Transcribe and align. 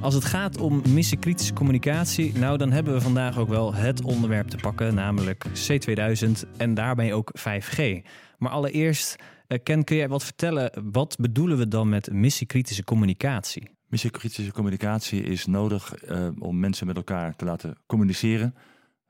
Als 0.00 0.14
het 0.14 0.24
gaat 0.24 0.58
om 0.58 0.82
missiekritische 0.88 1.52
communicatie, 1.52 2.38
nou 2.38 2.58
dan 2.58 2.72
hebben 2.72 2.94
we 2.94 3.00
vandaag 3.00 3.38
ook 3.38 3.48
wel 3.48 3.74
het 3.74 4.02
onderwerp 4.02 4.48
te 4.48 4.56
pakken, 4.56 4.94
namelijk 4.94 5.46
C2000 5.46 6.30
en 6.56 6.74
daarbij 6.74 7.12
ook 7.12 7.30
5G. 7.38 8.06
Maar 8.38 8.50
allereerst, 8.50 9.16
eh, 9.46 9.58
Ken, 9.62 9.84
kun 9.84 9.96
jij 9.96 10.08
wat 10.08 10.24
vertellen? 10.24 10.90
Wat 10.92 11.16
bedoelen 11.20 11.58
we 11.58 11.68
dan 11.68 11.88
met 11.88 12.12
missiekritische 12.12 12.84
communicatie? 12.84 13.70
Missiekritische 13.88 14.52
communicatie 14.52 15.22
is 15.22 15.46
nodig 15.46 15.94
uh, 16.10 16.28
om 16.38 16.60
mensen 16.60 16.86
met 16.86 16.96
elkaar 16.96 17.36
te 17.36 17.44
laten 17.44 17.76
communiceren 17.86 18.54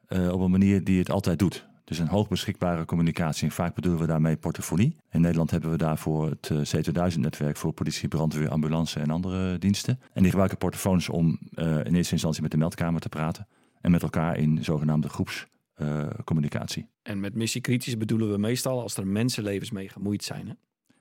uh, 0.09 0.33
op 0.33 0.41
een 0.41 0.51
manier 0.51 0.85
die 0.85 0.99
het 0.99 1.11
altijd 1.11 1.39
doet. 1.39 1.67
Dus 1.87 1.99
een 1.99 2.09
hoogbeschikbare 2.09 2.85
communicatie. 2.85 3.45
En 3.45 3.55
vaak 3.55 3.75
bedoelen 3.75 4.01
we 4.01 4.07
daarmee 4.07 4.37
portofonie. 4.37 4.97
In 5.11 5.21
Nederland 5.21 5.51
hebben 5.51 5.71
we 5.71 5.77
daarvoor 5.77 6.31
het 6.31 6.51
eh, 6.51 6.59
C2000-netwerk 6.59 7.57
voor 7.57 7.73
politie, 7.73 8.09
brandweer, 8.09 8.49
ambulance 8.49 9.01
en 9.01 9.11
andere 9.11 9.59
diensten. 9.59 10.01
En 10.13 10.21
die 10.21 10.31
gebruiken 10.31 10.59
portofoons 10.59 11.09
om 11.09 11.39
uh, 11.55 11.85
in 11.85 11.95
eerste 11.95 12.13
instantie 12.13 12.43
met 12.43 12.51
de 12.51 12.57
meldkamer 12.57 13.01
te 13.01 13.09
praten. 13.09 13.47
En 13.81 13.91
met 13.91 14.03
elkaar 14.03 14.39
in 14.39 14.65
zogenaamde 14.65 15.09
groepscommunicatie. 15.09 16.83
Uh, 16.83 17.13
en 17.13 17.21
met 17.21 17.35
missiekritisch 17.35 17.97
bedoelen 17.97 18.31
we 18.31 18.39
meestal 18.39 18.83
als 18.83 18.97
er 18.97 19.07
mensenlevens 19.07 19.71
mee 19.71 19.89
gemoeid 19.89 20.25
zijn. 20.25 20.47
Hè? 20.47 20.55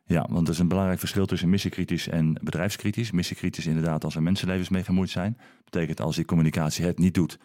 Ja, 0.06 0.28
want 0.30 0.48
er 0.48 0.54
is 0.54 0.60
een 0.60 0.68
belangrijk 0.68 1.00
verschil 1.00 1.26
tussen 1.26 1.50
missiekritisch 1.50 2.08
en 2.08 2.34
bedrijfskritisch. 2.44 3.12
Missiekritisch 3.12 3.66
inderdaad 3.66 4.04
als 4.04 4.16
er 4.16 4.24
mensenlevens 4.24 4.70
mee 4.70 4.84
gemoeid 4.84 5.10
zijn. 5.10 5.38
Betekent 5.64 6.02
als 6.02 6.16
die 6.16 6.26
communicatie 6.26 6.86
het 6.86 7.00
niet 7.00 7.14
doet, 7.14 7.40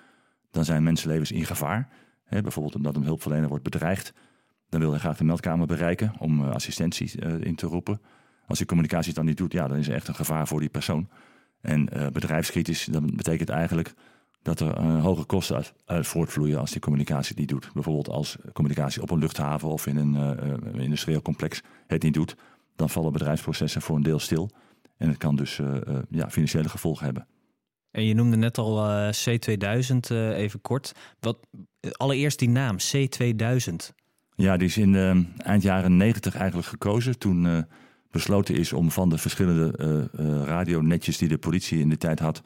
dan 0.50 0.64
zijn 0.64 0.83
mensenlevens 0.83 1.33
in 1.33 1.46
gevaar 1.46 1.88
bijvoorbeeld 2.31 2.75
omdat 2.75 2.97
een 2.97 3.05
hulpverlener 3.05 3.48
wordt 3.48 3.64
bedreigd. 3.64 4.12
Dan 4.69 4.81
wil 4.81 4.91
hij 4.91 4.98
graag 4.98 5.17
de 5.17 5.25
meldkamer 5.25 5.67
bereiken 5.67 6.12
om 6.19 6.41
uh, 6.41 6.50
assistentie 6.50 7.23
uh, 7.23 7.41
in 7.41 7.55
te 7.55 7.67
roepen. 7.67 8.00
Als 8.47 8.59
die 8.59 8.67
communicatie 8.67 9.06
het 9.06 9.17
dan 9.17 9.25
niet 9.25 9.36
doet, 9.36 9.53
ja, 9.53 9.69
dan 9.69 9.77
is 9.77 9.89
er 9.89 9.95
echt 9.95 10.09
een 10.09 10.14
gevaar 10.14 10.47
voor 10.47 10.61
die 10.61 10.69
persoon. 10.69 11.08
En 11.61 11.89
uh, 11.97 12.06
bedrijfskritisch, 12.06 12.84
dat 12.84 13.17
betekent 13.17 13.48
eigenlijk 13.48 13.95
dat 14.42 14.61
er 14.61 14.81
hoge 14.81 15.25
kosten 15.25 15.64
uit, 15.84 16.06
voortvloeien 16.06 16.58
als 16.58 16.70
die 16.70 16.81
communicatie 16.81 17.36
niet 17.39 17.48
doet. 17.48 17.70
Bijvoorbeeld 17.75 18.08
als 18.08 18.36
communicatie 18.53 19.03
op 19.03 19.11
een 19.11 19.19
luchthaven 19.19 19.69
of 19.69 19.86
in 19.86 19.97
een 19.97 20.75
industrieel 20.75 21.23
complex 21.23 21.62
het 21.86 22.03
niet 22.03 22.14
doet, 22.14 22.36
dan 22.77 22.91
vallen 22.91 23.12
bedrijfsprocessen 23.12 23.83
voor 23.83 23.97
een 23.97 24.03
deel 24.03 24.19
stil. 24.19 24.51
En 24.97 25.08
het 25.08 25.19
kan 25.19 25.36
dus 25.36 25.61
ja, 26.11 26.31
financiële 26.31 26.69
gevolgen 26.69 27.05
hebben. 27.05 27.27
En 27.91 28.05
je 28.05 28.14
noemde 28.14 28.36
net 28.36 28.58
al 28.58 28.86
uh, 28.86 29.08
C2000 29.12 29.96
uh, 30.12 30.38
even 30.38 30.60
kort. 30.60 30.92
Wat, 31.20 31.38
allereerst 31.92 32.38
die 32.38 32.48
naam, 32.48 32.77
C2000. 32.78 33.94
Ja, 34.34 34.56
die 34.56 34.69
is 34.69 34.77
in 34.77 34.92
uh, 34.92 35.16
eind 35.36 35.62
jaren 35.62 35.96
90 35.96 36.34
eigenlijk 36.34 36.68
gekozen. 36.68 37.18
Toen 37.18 37.66
besloten 38.11 38.55
is 38.55 38.72
om 38.72 38.91
van 38.91 39.08
de 39.08 39.18
verschillende 39.18 40.08
radionetjes 40.44 41.18
die 41.18 41.28
de 41.28 41.38
politie 41.38 41.80
in 41.80 41.88
de 41.88 41.96
tijd 41.96 42.18
had... 42.18 42.42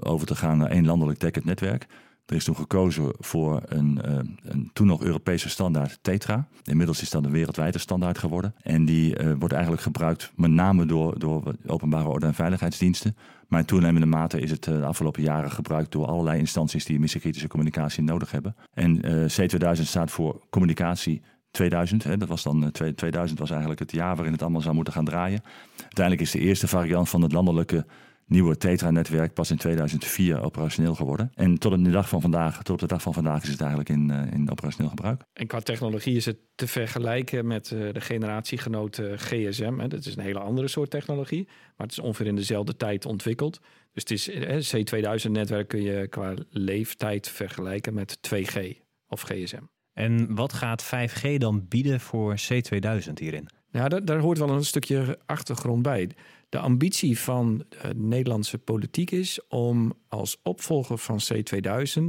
over 0.00 0.26
te 0.26 0.34
gaan 0.34 0.58
naar 0.58 0.70
één 0.70 0.86
landelijk 0.86 1.20
dekkend 1.20 1.44
netwerk. 1.44 1.86
Er 2.26 2.36
is 2.36 2.44
toen 2.44 2.56
gekozen 2.56 3.14
voor 3.18 3.62
een, 3.64 4.00
uh, 4.06 4.18
een 4.42 4.70
toen 4.72 4.86
nog 4.86 5.02
Europese 5.02 5.48
standaard 5.48 5.98
Tetra. 6.02 6.48
Inmiddels 6.64 7.02
is 7.02 7.10
dat 7.10 7.24
een 7.24 7.30
wereldwijde 7.30 7.78
standaard 7.78 8.18
geworden. 8.18 8.54
En 8.62 8.84
die 8.84 9.18
uh, 9.18 9.32
wordt 9.38 9.54
eigenlijk 9.54 9.82
gebruikt 9.82 10.32
met 10.36 10.50
name 10.50 10.86
door, 10.86 11.18
door 11.18 11.54
openbare 11.66 12.08
orde 12.08 12.26
en 12.26 12.34
veiligheidsdiensten. 12.34 13.16
Maar 13.48 13.60
in 13.60 13.66
toenemende 13.66 14.06
mate 14.06 14.40
is 14.40 14.50
het 14.50 14.66
uh, 14.66 14.76
de 14.76 14.84
afgelopen 14.84 15.22
jaren 15.22 15.50
gebruikt 15.50 15.92
door 15.92 16.06
allerlei 16.06 16.38
instanties 16.38 16.84
die 16.84 17.00
missiekritische 17.00 17.48
communicatie 17.48 18.02
nodig 18.02 18.30
hebben. 18.30 18.56
En 18.74 19.00
C2000 19.04 19.82
staat 19.82 20.10
voor 20.10 20.42
communicatie 20.50 21.22
2000. 21.50 22.04
Hè, 22.04 22.16
dat 22.16 22.28
was 22.28 22.42
dan 22.42 22.72
2000 22.94 23.38
was 23.38 23.50
eigenlijk 23.50 23.80
het 23.80 23.92
jaar 23.92 24.14
waarin 24.14 24.32
het 24.32 24.42
allemaal 24.42 24.60
zou 24.60 24.74
moeten 24.74 24.92
gaan 24.92 25.04
draaien. 25.04 25.42
Uiteindelijk 25.82 26.26
is 26.26 26.30
de 26.30 26.38
eerste 26.38 26.68
variant 26.68 27.08
van 27.08 27.22
het 27.22 27.32
landelijke 27.32 27.86
nieuwe 28.32 28.56
Tetra-netwerk 28.56 29.34
pas 29.34 29.50
in 29.50 29.56
2004 29.56 30.42
operationeel 30.42 30.94
geworden. 30.94 31.30
En 31.34 31.58
tot 31.58 31.72
op 31.72 31.84
de 31.84 31.90
dag 31.90 32.08
van 32.08 32.20
vandaag, 32.20 32.62
tot 32.62 32.74
op 32.74 32.78
de 32.78 32.86
dag 32.86 33.02
van 33.02 33.14
vandaag 33.14 33.42
is 33.42 33.48
het 33.48 33.60
eigenlijk 33.60 33.90
in, 33.90 34.10
uh, 34.10 34.32
in 34.32 34.50
operationeel 34.50 34.90
gebruik. 34.90 35.22
En 35.32 35.46
qua 35.46 35.60
technologie 35.60 36.16
is 36.16 36.24
het 36.24 36.36
te 36.54 36.66
vergelijken 36.66 37.46
met 37.46 37.70
uh, 37.70 37.92
de 37.92 38.00
generatiegenoten 38.00 39.18
GSM. 39.18 39.78
Hè. 39.78 39.88
Dat 39.88 40.04
is 40.04 40.16
een 40.16 40.22
hele 40.22 40.38
andere 40.38 40.68
soort 40.68 40.90
technologie, 40.90 41.44
maar 41.46 41.86
het 41.86 41.90
is 41.90 41.98
ongeveer 41.98 42.26
in 42.26 42.36
dezelfde 42.36 42.76
tijd 42.76 43.06
ontwikkeld. 43.06 43.60
Dus 43.92 44.28
het 44.28 44.72
is, 44.72 44.94
C2000-netwerk 44.94 45.68
kun 45.68 45.82
je 45.82 46.08
qua 46.08 46.34
leeftijd 46.50 47.28
vergelijken 47.28 47.94
met 47.94 48.18
2G 48.34 48.58
of 49.06 49.22
GSM. 49.22 49.62
En 49.92 50.34
wat 50.34 50.52
gaat 50.52 50.84
5G 50.84 51.36
dan 51.36 51.68
bieden 51.68 52.00
voor 52.00 52.36
C2000 52.36 53.12
hierin? 53.14 53.48
Ja, 53.70 53.88
daar, 53.88 54.04
daar 54.04 54.18
hoort 54.18 54.38
wel 54.38 54.50
een 54.50 54.64
stukje 54.64 55.18
achtergrond 55.26 55.82
bij. 55.82 56.10
De 56.52 56.58
ambitie 56.58 57.18
van 57.18 57.64
de 57.68 57.94
Nederlandse 57.94 58.58
politiek 58.58 59.10
is 59.10 59.40
om 59.48 59.92
als 60.08 60.40
opvolger 60.42 60.98
van 60.98 61.20
C2000 61.20 62.02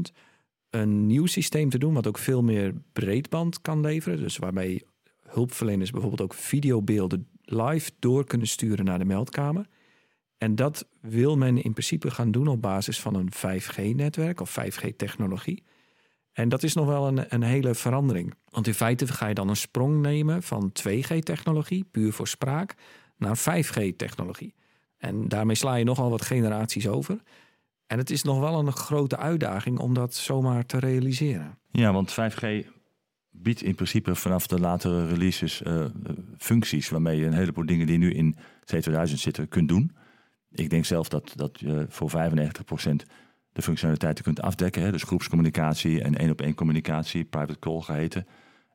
een 0.70 1.08
nieuw 1.08 1.26
systeem 1.26 1.70
te 1.70 1.78
doen, 1.78 1.94
wat 1.94 2.08
ook 2.08 2.18
veel 2.18 2.44
meer 2.44 2.74
breedband 2.94 3.62
kan 3.62 3.82
leveren. 3.82 4.20
Dus 4.20 4.38
waarbij 4.38 4.82
hulpverleners 5.28 5.92
bijvoorbeeld 5.92 6.22
ook 6.22 6.34
videobeelden 6.34 7.28
live 7.42 7.92
door 8.00 8.26
kunnen 8.26 8.48
sturen 8.48 8.86
naar 8.86 9.00
de 9.00 9.06
meldkamer. 9.06 9.68
En 10.38 10.56
dat 10.56 10.88
wil 11.02 11.38
men 11.38 11.64
in 11.64 11.74
principe 11.74 12.12
gaan 12.12 12.32
doen 12.32 12.48
op 12.48 12.62
basis 12.62 13.00
van 13.00 13.16
een 13.16 13.32
5G-netwerk 13.36 14.42
of 14.42 14.58
5G-technologie. 14.59 15.64
En 16.32 16.50
dat 16.50 16.64
is 16.64 16.74
nog 16.74 16.86
wel 16.86 17.08
een, 17.08 17.26
een 17.34 17.44
hele 17.44 17.76
verandering. 17.76 18.34
Want 18.50 18.68
in 18.68 18.74
feite 18.74 19.08
ga 19.08 19.28
je 19.28 19.34
dan 19.34 19.50
een 19.50 19.56
sprong 19.56 20.02
nemen 20.02 20.44
van 20.44 20.72
2G-technologie, 20.88 21.86
puur 21.92 22.14
voor 22.14 22.28
spraak, 22.28 22.76
naar 23.18 23.38
5G-technologie. 23.38 24.53
En 24.97 25.28
daarmee 25.28 25.56
sla 25.56 25.75
je 25.75 25.84
nogal 25.84 26.09
wat 26.09 26.22
generaties 26.22 26.88
over. 26.88 27.22
En 27.88 27.97
het 27.97 28.09
is 28.09 28.24
nog 28.24 28.40
wel 28.40 28.59
een 28.59 28.72
grote 28.72 29.18
uitdaging 29.18 29.79
om 29.79 29.94
dat 29.94 30.13
zomaar 30.13 30.66
te 30.66 30.79
realiseren. 30.79 31.57
Ja, 31.72 31.94
want 31.94 32.12
5G 32.12 32.68
biedt 33.29 33.62
in 33.62 33.75
principe 33.75 34.16
vanaf 34.16 34.47
de 34.47 34.59
latere 34.59 35.07
releases 35.07 35.62
uh, 35.62 35.85
functies 36.38 36.90
waarmee 36.90 37.19
je 37.19 37.25
een 37.25 37.34
heleboel 37.34 37.66
dingen 37.66 37.88
die 37.88 37.97
nu 37.97 38.13
in 38.13 38.35
C2000 38.75 39.13
zitten 39.13 39.47
kunt 39.47 39.68
doen. 39.68 39.91
Ik 40.52 40.69
denk 40.69 40.85
zelf 40.85 41.09
dat, 41.09 41.34
dat 41.35 41.59
je 41.59 41.85
voor 41.90 42.12
95% 42.12 42.13
de 43.52 43.62
functionaliteiten 43.62 44.23
kunt 44.23 44.41
afdekken. 44.41 44.81
Hè? 44.81 44.91
Dus 44.91 45.03
groepscommunicatie 45.03 46.02
en 46.02 46.18
één 46.18 46.31
op 46.31 46.41
één 46.41 46.56
communicatie, 46.56 47.23
private 47.23 47.59
call 47.59 47.81
geheten. 47.81 48.28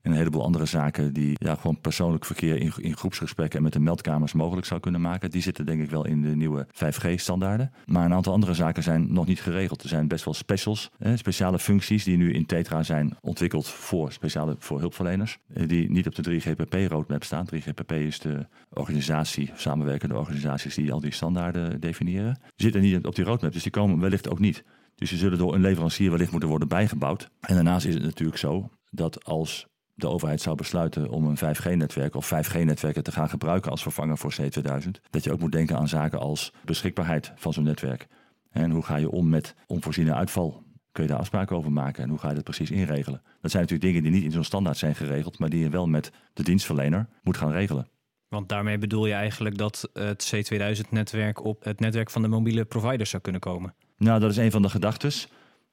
En 0.02 0.10
een 0.10 0.16
heleboel 0.16 0.44
andere 0.44 0.64
zaken 0.66 1.12
die 1.12 1.36
ja, 1.38 1.54
gewoon 1.54 1.80
persoonlijk 1.80 2.24
verkeer 2.24 2.56
in, 2.56 2.72
in 2.76 2.96
groepsgesprekken 2.96 3.58
en 3.58 3.64
met 3.64 3.72
de 3.72 3.80
meldkamers 3.80 4.32
mogelijk 4.32 4.66
zou 4.66 4.80
kunnen 4.80 5.00
maken. 5.00 5.30
Die 5.30 5.42
zitten 5.42 5.66
denk 5.66 5.82
ik 5.82 5.90
wel 5.90 6.06
in 6.06 6.22
de 6.22 6.36
nieuwe 6.36 6.66
5G-standaarden. 6.66 7.72
Maar 7.86 8.04
een 8.04 8.14
aantal 8.14 8.32
andere 8.32 8.54
zaken 8.54 8.82
zijn 8.82 9.12
nog 9.12 9.26
niet 9.26 9.40
geregeld. 9.40 9.82
Er 9.82 9.88
zijn 9.88 10.08
best 10.08 10.24
wel 10.24 10.34
specials, 10.34 10.90
speciale 11.14 11.58
functies 11.58 12.04
die 12.04 12.16
nu 12.16 12.32
in 12.32 12.46
Tetra 12.46 12.82
zijn 12.82 13.16
ontwikkeld 13.20 13.68
voor, 13.68 14.12
speciale, 14.12 14.56
voor 14.58 14.80
hulpverleners. 14.80 15.38
Eh, 15.54 15.68
die 15.68 15.90
niet 15.90 16.06
op 16.06 16.14
de 16.14 16.22
3GPP-roadmap 16.22 17.24
staan. 17.24 17.46
3GPP 17.46 17.92
is 17.92 18.18
de 18.18 18.46
organisatie, 18.70 19.50
samenwerkende 19.54 20.16
organisaties 20.16 20.74
die 20.74 20.92
al 20.92 21.00
die 21.00 21.12
standaarden 21.12 21.80
definiëren. 21.80 22.34
Die 22.34 22.52
zitten 22.56 22.80
niet 22.80 23.06
op 23.06 23.14
die 23.14 23.24
roadmap, 23.24 23.52
dus 23.52 23.62
die 23.62 23.72
komen 23.72 24.00
wellicht 24.00 24.30
ook 24.30 24.38
niet. 24.38 24.64
Dus 24.94 25.08
die 25.08 25.18
zullen 25.18 25.38
door 25.38 25.54
een 25.54 25.60
leverancier 25.60 26.10
wellicht 26.10 26.30
moeten 26.30 26.48
worden 26.48 26.68
bijgebouwd. 26.68 27.30
En 27.40 27.54
daarnaast 27.54 27.86
is 27.86 27.94
het 27.94 28.02
natuurlijk 28.02 28.38
zo 28.38 28.70
dat 28.90 29.24
als 29.24 29.66
de 29.98 30.08
overheid 30.08 30.40
zou 30.40 30.56
besluiten 30.56 31.08
om 31.08 31.26
een 31.26 31.36
5G-netwerk 31.36 32.14
of 32.14 32.32
5G-netwerken 32.34 33.02
te 33.02 33.12
gaan 33.12 33.28
gebruiken 33.28 33.70
als 33.70 33.82
vervanger 33.82 34.18
voor 34.18 34.34
C2000, 34.40 34.90
dat 35.10 35.24
je 35.24 35.32
ook 35.32 35.40
moet 35.40 35.52
denken 35.52 35.76
aan 35.76 35.88
zaken 35.88 36.18
als 36.18 36.52
beschikbaarheid 36.64 37.32
van 37.36 37.52
zo'n 37.52 37.64
netwerk. 37.64 38.06
En 38.50 38.70
hoe 38.70 38.82
ga 38.82 38.96
je 38.96 39.10
om 39.10 39.28
met 39.28 39.54
onvoorziene 39.66 40.14
uitval? 40.14 40.62
Kun 40.92 41.02
je 41.02 41.08
daar 41.08 41.18
afspraken 41.18 41.56
over 41.56 41.72
maken 41.72 42.02
en 42.02 42.08
hoe 42.08 42.18
ga 42.18 42.28
je 42.28 42.34
dat 42.34 42.44
precies 42.44 42.70
inregelen? 42.70 43.22
Dat 43.40 43.50
zijn 43.50 43.62
natuurlijk 43.62 43.92
dingen 43.92 44.02
die 44.02 44.12
niet 44.12 44.24
in 44.24 44.32
zo'n 44.32 44.44
standaard 44.44 44.76
zijn 44.76 44.94
geregeld, 44.94 45.38
maar 45.38 45.48
die 45.48 45.60
je 45.60 45.68
wel 45.68 45.86
met 45.86 46.10
de 46.32 46.42
dienstverlener 46.42 47.08
moet 47.22 47.36
gaan 47.36 47.52
regelen. 47.52 47.88
Want 48.28 48.48
daarmee 48.48 48.78
bedoel 48.78 49.06
je 49.06 49.12
eigenlijk 49.12 49.58
dat 49.58 49.90
het 49.92 50.34
C2000-netwerk 50.34 51.44
op 51.44 51.64
het 51.64 51.80
netwerk 51.80 52.10
van 52.10 52.22
de 52.22 52.28
mobiele 52.28 52.64
providers 52.64 53.10
zou 53.10 53.22
kunnen 53.22 53.40
komen? 53.40 53.74
Nou, 53.96 54.20
dat 54.20 54.30
is 54.30 54.36
een 54.36 54.50
van 54.50 54.62
de 54.62 54.68
gedachten. 54.68 55.12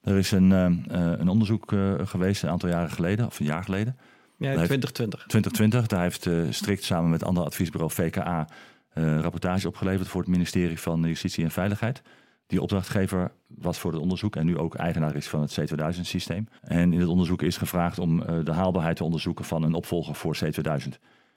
Er 0.02 0.16
is 0.16 0.30
een, 0.30 0.50
uh, 0.50 0.70
een 1.18 1.28
onderzoek 1.28 1.72
uh, 1.72 1.94
geweest 1.98 2.42
een 2.42 2.48
aantal 2.48 2.68
jaren 2.68 2.90
geleden, 2.90 3.26
of 3.26 3.40
een 3.40 3.46
jaar 3.46 3.64
geleden, 3.64 3.96
ja, 4.38 4.52
2020. 4.52 5.26
2020. 5.26 5.86
Daar 5.86 6.02
heeft 6.02 6.26
uh, 6.26 6.46
strikt 6.50 6.84
samen 6.84 7.10
met 7.10 7.24
ander 7.24 7.44
adviesbureau 7.44 7.92
VKA 7.92 8.48
uh, 8.94 9.20
rapportage 9.20 9.68
opgeleverd 9.68 10.08
voor 10.08 10.20
het 10.20 10.30
ministerie 10.30 10.80
van 10.80 11.02
Justitie 11.02 11.44
en 11.44 11.50
Veiligheid. 11.50 12.02
die 12.46 12.62
opdrachtgever 12.62 13.32
was 13.46 13.78
voor 13.78 13.92
het 13.92 14.00
onderzoek 14.00 14.36
en 14.36 14.46
nu 14.46 14.58
ook 14.58 14.74
eigenaar 14.74 15.16
is 15.16 15.28
van 15.28 15.40
het 15.40 15.60
C2000-systeem. 15.60 16.48
En 16.62 16.92
in 16.92 17.00
het 17.00 17.08
onderzoek 17.08 17.42
is 17.42 17.56
gevraagd 17.56 17.98
om 17.98 18.20
uh, 18.20 18.44
de 18.44 18.52
haalbaarheid 18.52 18.96
te 18.96 19.04
onderzoeken 19.04 19.44
van 19.44 19.62
een 19.62 19.74
opvolger 19.74 20.14
voor 20.14 20.36
C2000. 20.44 20.88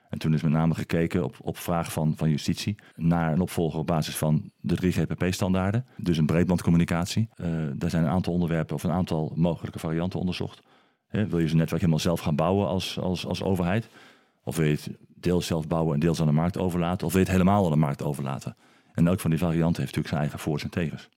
En 0.09 0.19
toen 0.19 0.33
is 0.33 0.41
met 0.41 0.51
name 0.51 0.75
gekeken 0.75 1.23
op, 1.23 1.35
op 1.41 1.57
vraag 1.57 1.91
van, 1.91 2.13
van 2.17 2.29
justitie 2.29 2.75
naar 2.95 3.33
een 3.33 3.41
opvolger 3.41 3.79
op 3.79 3.87
basis 3.87 4.17
van 4.17 4.51
de 4.59 4.77
3GPP-standaarden. 4.83 5.85
Dus 5.97 6.17
een 6.17 6.25
breedbandcommunicatie. 6.25 7.29
Daar 7.75 7.89
zijn 7.89 8.03
een 8.03 8.09
aantal 8.09 8.33
onderwerpen 8.33 8.75
of 8.75 8.83
een 8.83 8.91
aantal 8.91 9.31
mogelijke 9.35 9.79
varianten 9.79 10.19
onderzocht. 10.19 10.61
Wil 11.09 11.39
je 11.39 11.47
zo'n 11.47 11.57
netwerk 11.57 11.81
helemaal 11.81 11.99
zelf 11.99 12.19
gaan 12.19 12.35
bouwen 12.35 12.67
als, 12.67 12.99
als, 12.99 13.25
als 13.25 13.43
overheid? 13.43 13.87
Of 14.43 14.55
wil 14.55 14.65
je 14.65 14.71
het 14.71 14.89
deels 15.15 15.45
zelf 15.45 15.67
bouwen 15.67 15.93
en 15.93 15.99
deels 15.99 16.19
aan 16.19 16.27
de 16.27 16.33
markt 16.33 16.57
overlaten? 16.57 17.07
Of 17.07 17.13
wil 17.13 17.21
je 17.21 17.27
het 17.27 17.37
helemaal 17.37 17.65
aan 17.65 17.71
de 17.71 17.77
markt 17.77 18.03
overlaten? 18.03 18.55
En 18.93 19.07
elk 19.07 19.19
van 19.19 19.29
die 19.29 19.39
varianten 19.39 19.81
heeft 19.81 19.95
natuurlijk 19.95 20.07
zijn 20.07 20.21
eigen 20.21 20.39
voor's 20.39 20.63
en 20.63 20.69
tegens. 20.69 21.09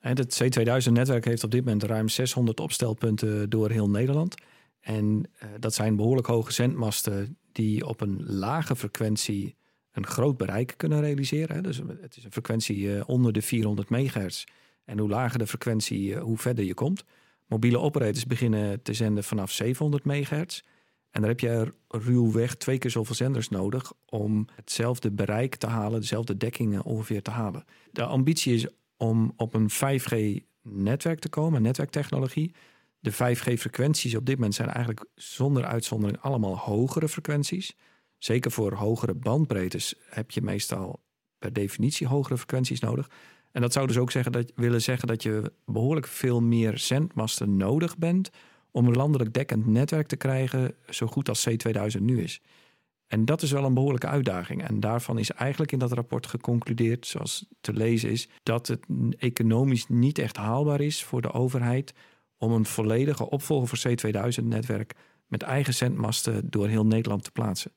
En 0.00 0.16
het 0.16 0.42
C2000-netwerk 0.42 1.24
heeft 1.24 1.44
op 1.44 1.50
dit 1.50 1.64
moment 1.64 1.82
ruim 1.82 2.08
600 2.08 2.60
opstelpunten 2.60 3.50
door 3.50 3.70
heel 3.70 3.90
Nederland. 3.90 4.34
En 4.80 5.04
uh, 5.04 5.48
dat 5.60 5.74
zijn 5.74 5.96
behoorlijk 5.96 6.26
hoge 6.26 6.52
zendmasten 6.52 7.38
die 7.52 7.86
op 7.86 8.00
een 8.00 8.24
lage 8.26 8.76
frequentie 8.76 9.56
een 9.92 10.06
groot 10.06 10.36
bereik 10.36 10.74
kunnen 10.76 11.00
realiseren. 11.00 11.62
Dus 11.62 11.80
het 12.00 12.16
is 12.16 12.24
een 12.24 12.32
frequentie 12.32 12.78
uh, 12.78 13.02
onder 13.06 13.32
de 13.32 13.42
400 13.42 13.88
megahertz. 13.88 14.44
En 14.84 14.98
hoe 14.98 15.08
lager 15.08 15.38
de 15.38 15.46
frequentie, 15.46 16.08
uh, 16.08 16.22
hoe 16.22 16.38
verder 16.38 16.64
je 16.64 16.74
komt. 16.74 17.04
Mobiele 17.46 17.78
operators 17.78 18.26
beginnen 18.26 18.82
te 18.82 18.92
zenden 18.92 19.24
vanaf 19.24 19.50
700 19.50 20.04
megahertz. 20.04 20.60
En 21.10 21.20
dan 21.20 21.30
heb 21.30 21.40
je 21.40 21.72
ruwweg 21.88 22.54
twee 22.54 22.78
keer 22.78 22.90
zoveel 22.90 23.14
zenders 23.14 23.48
nodig 23.48 23.92
om 24.06 24.48
hetzelfde 24.54 25.10
bereik 25.10 25.56
te 25.56 25.66
halen, 25.66 26.00
dezelfde 26.00 26.36
dekkingen 26.36 26.84
ongeveer 26.84 27.22
te 27.22 27.30
halen. 27.30 27.64
De 27.92 28.04
ambitie 28.04 28.54
is 28.54 28.66
om 28.96 29.32
op 29.36 29.54
een 29.54 29.70
5G-netwerk 29.70 31.18
te 31.18 31.28
komen, 31.28 31.62
netwerktechnologie. 31.62 32.54
De 33.00 33.12
5G-frequenties 33.12 34.16
op 34.16 34.26
dit 34.26 34.34
moment 34.34 34.54
zijn 34.54 34.68
eigenlijk 34.68 35.06
zonder 35.14 35.64
uitzondering 35.64 36.20
allemaal 36.20 36.58
hogere 36.58 37.08
frequenties. 37.08 37.76
Zeker 38.18 38.50
voor 38.50 38.72
hogere 38.72 39.14
bandbreedtes 39.14 39.94
heb 40.10 40.30
je 40.30 40.42
meestal 40.42 41.02
per 41.38 41.52
definitie 41.52 42.06
hogere 42.06 42.36
frequenties 42.36 42.80
nodig. 42.80 43.10
En 43.54 43.60
dat 43.60 43.72
zou 43.72 43.86
dus 43.86 43.98
ook 43.98 44.10
zeggen 44.10 44.32
dat, 44.32 44.52
willen 44.54 44.82
zeggen 44.82 45.08
dat 45.08 45.22
je 45.22 45.52
behoorlijk 45.66 46.06
veel 46.06 46.40
meer 46.40 46.78
zendmasten 46.78 47.56
nodig 47.56 47.98
bent 47.98 48.30
om 48.70 48.86
een 48.86 48.96
landelijk 48.96 49.32
dekkend 49.32 49.66
netwerk 49.66 50.06
te 50.06 50.16
krijgen, 50.16 50.74
zo 50.88 51.06
goed 51.06 51.28
als 51.28 51.48
C2000 51.48 52.00
nu 52.00 52.22
is. 52.22 52.40
En 53.06 53.24
dat 53.24 53.42
is 53.42 53.50
wel 53.50 53.64
een 53.64 53.74
behoorlijke 53.74 54.06
uitdaging. 54.06 54.62
En 54.62 54.80
daarvan 54.80 55.18
is 55.18 55.30
eigenlijk 55.30 55.72
in 55.72 55.78
dat 55.78 55.92
rapport 55.92 56.26
geconcludeerd, 56.26 57.06
zoals 57.06 57.46
te 57.60 57.72
lezen 57.72 58.10
is, 58.10 58.28
dat 58.42 58.66
het 58.66 58.86
economisch 59.18 59.88
niet 59.88 60.18
echt 60.18 60.36
haalbaar 60.36 60.80
is 60.80 61.04
voor 61.04 61.22
de 61.22 61.32
overheid 61.32 61.94
om 62.38 62.52
een 62.52 62.64
volledige 62.64 63.30
opvolger 63.30 63.78
voor 63.78 63.92
C2000-netwerk 63.92 64.92
met 65.26 65.42
eigen 65.42 65.74
zendmasten 65.74 66.50
door 66.50 66.68
heel 66.68 66.86
Nederland 66.86 67.24
te 67.24 67.30
plaatsen. 67.30 67.72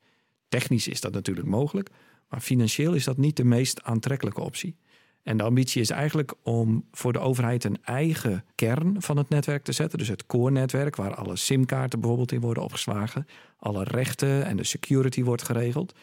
Technisch 0.48 0.88
is 0.88 1.00
dat 1.00 1.12
natuurlijk 1.12 1.46
mogelijk, 1.46 1.90
maar 2.28 2.40
financieel 2.40 2.94
is 2.94 3.04
dat 3.04 3.16
niet 3.16 3.36
de 3.36 3.44
meest 3.44 3.82
aantrekkelijke 3.82 4.40
optie. 4.40 4.76
En 5.28 5.36
de 5.36 5.42
ambitie 5.42 5.80
is 5.80 5.90
eigenlijk 5.90 6.34
om 6.42 6.84
voor 6.92 7.12
de 7.12 7.18
overheid 7.18 7.64
een 7.64 7.78
eigen 7.82 8.44
kern 8.54 9.02
van 9.02 9.16
het 9.16 9.28
netwerk 9.28 9.64
te 9.64 9.72
zetten. 9.72 9.98
Dus 9.98 10.08
het 10.08 10.26
core-netwerk, 10.26 10.96
waar 10.96 11.14
alle 11.14 11.36
SIM-kaarten 11.36 12.00
bijvoorbeeld 12.00 12.32
in 12.32 12.40
worden 12.40 12.62
opgeslagen, 12.62 13.26
alle 13.56 13.84
rechten 13.84 14.44
en 14.44 14.56
de 14.56 14.64
security 14.64 15.22
wordt 15.22 15.42
geregeld. 15.42 15.94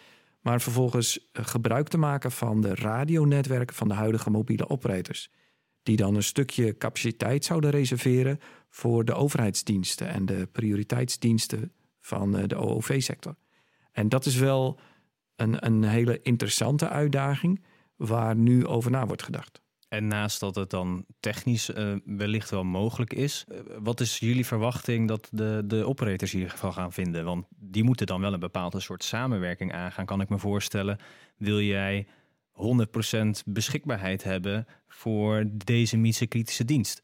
Maar 0.41 0.61
vervolgens 0.61 1.29
eh, 1.31 1.45
gebruik 1.45 1.87
te 1.87 1.97
maken 1.97 2.31
van 2.31 2.61
de 2.61 2.75
radionetwerken 2.75 3.75
van 3.75 3.87
de 3.87 3.93
huidige 3.93 4.29
mobiele 4.29 4.69
operators. 4.69 5.31
Die 5.83 5.95
dan 5.95 6.15
een 6.15 6.23
stukje 6.23 6.77
capaciteit 6.77 7.45
zouden 7.45 7.69
reserveren 7.69 8.39
voor 8.69 9.05
de 9.05 9.13
overheidsdiensten 9.13 10.07
en 10.07 10.25
de 10.25 10.47
prioriteitsdiensten 10.51 11.71
van 12.01 12.37
eh, 12.37 12.47
de 12.47 12.55
OOV-sector. 12.55 13.35
En 13.91 14.09
dat 14.09 14.25
is 14.25 14.35
wel 14.35 14.79
een, 15.35 15.65
een 15.65 15.83
hele 15.83 16.19
interessante 16.21 16.89
uitdaging 16.89 17.59
waar 17.95 18.35
nu 18.35 18.65
over 18.65 18.91
na 18.91 19.05
wordt 19.05 19.23
gedacht. 19.23 19.61
En 19.87 20.07
naast 20.07 20.39
dat 20.39 20.55
het 20.55 20.69
dan 20.69 21.05
technisch 21.19 21.69
uh, 21.69 21.95
wellicht 22.05 22.49
wel 22.49 22.63
mogelijk 22.63 23.13
is, 23.13 23.45
uh, 23.47 23.59
wat 23.79 23.99
is 23.99 24.19
jullie 24.19 24.45
verwachting 24.45 25.07
dat 25.07 25.27
de, 25.31 25.61
de 25.65 25.85
operators 25.85 26.31
hiervan 26.31 26.73
gaan 26.73 26.93
vinden? 26.93 27.25
Want 27.25 27.45
die 27.49 27.83
moeten 27.83 28.05
dan 28.05 28.21
wel 28.21 28.33
een 28.33 28.39
bepaalde 28.39 28.79
soort 28.79 29.03
samenwerking 29.03 29.73
aangaan, 29.73 30.05
kan 30.05 30.21
ik 30.21 30.29
me 30.29 30.37
voorstellen. 30.37 30.99
Wil 31.37 31.61
jij 31.61 32.07
100% 32.51 33.29
beschikbaarheid 33.45 34.23
hebben 34.23 34.67
voor 34.87 35.43
deze 35.51 35.97
mise-kritische 35.97 36.65
dienst? 36.65 36.99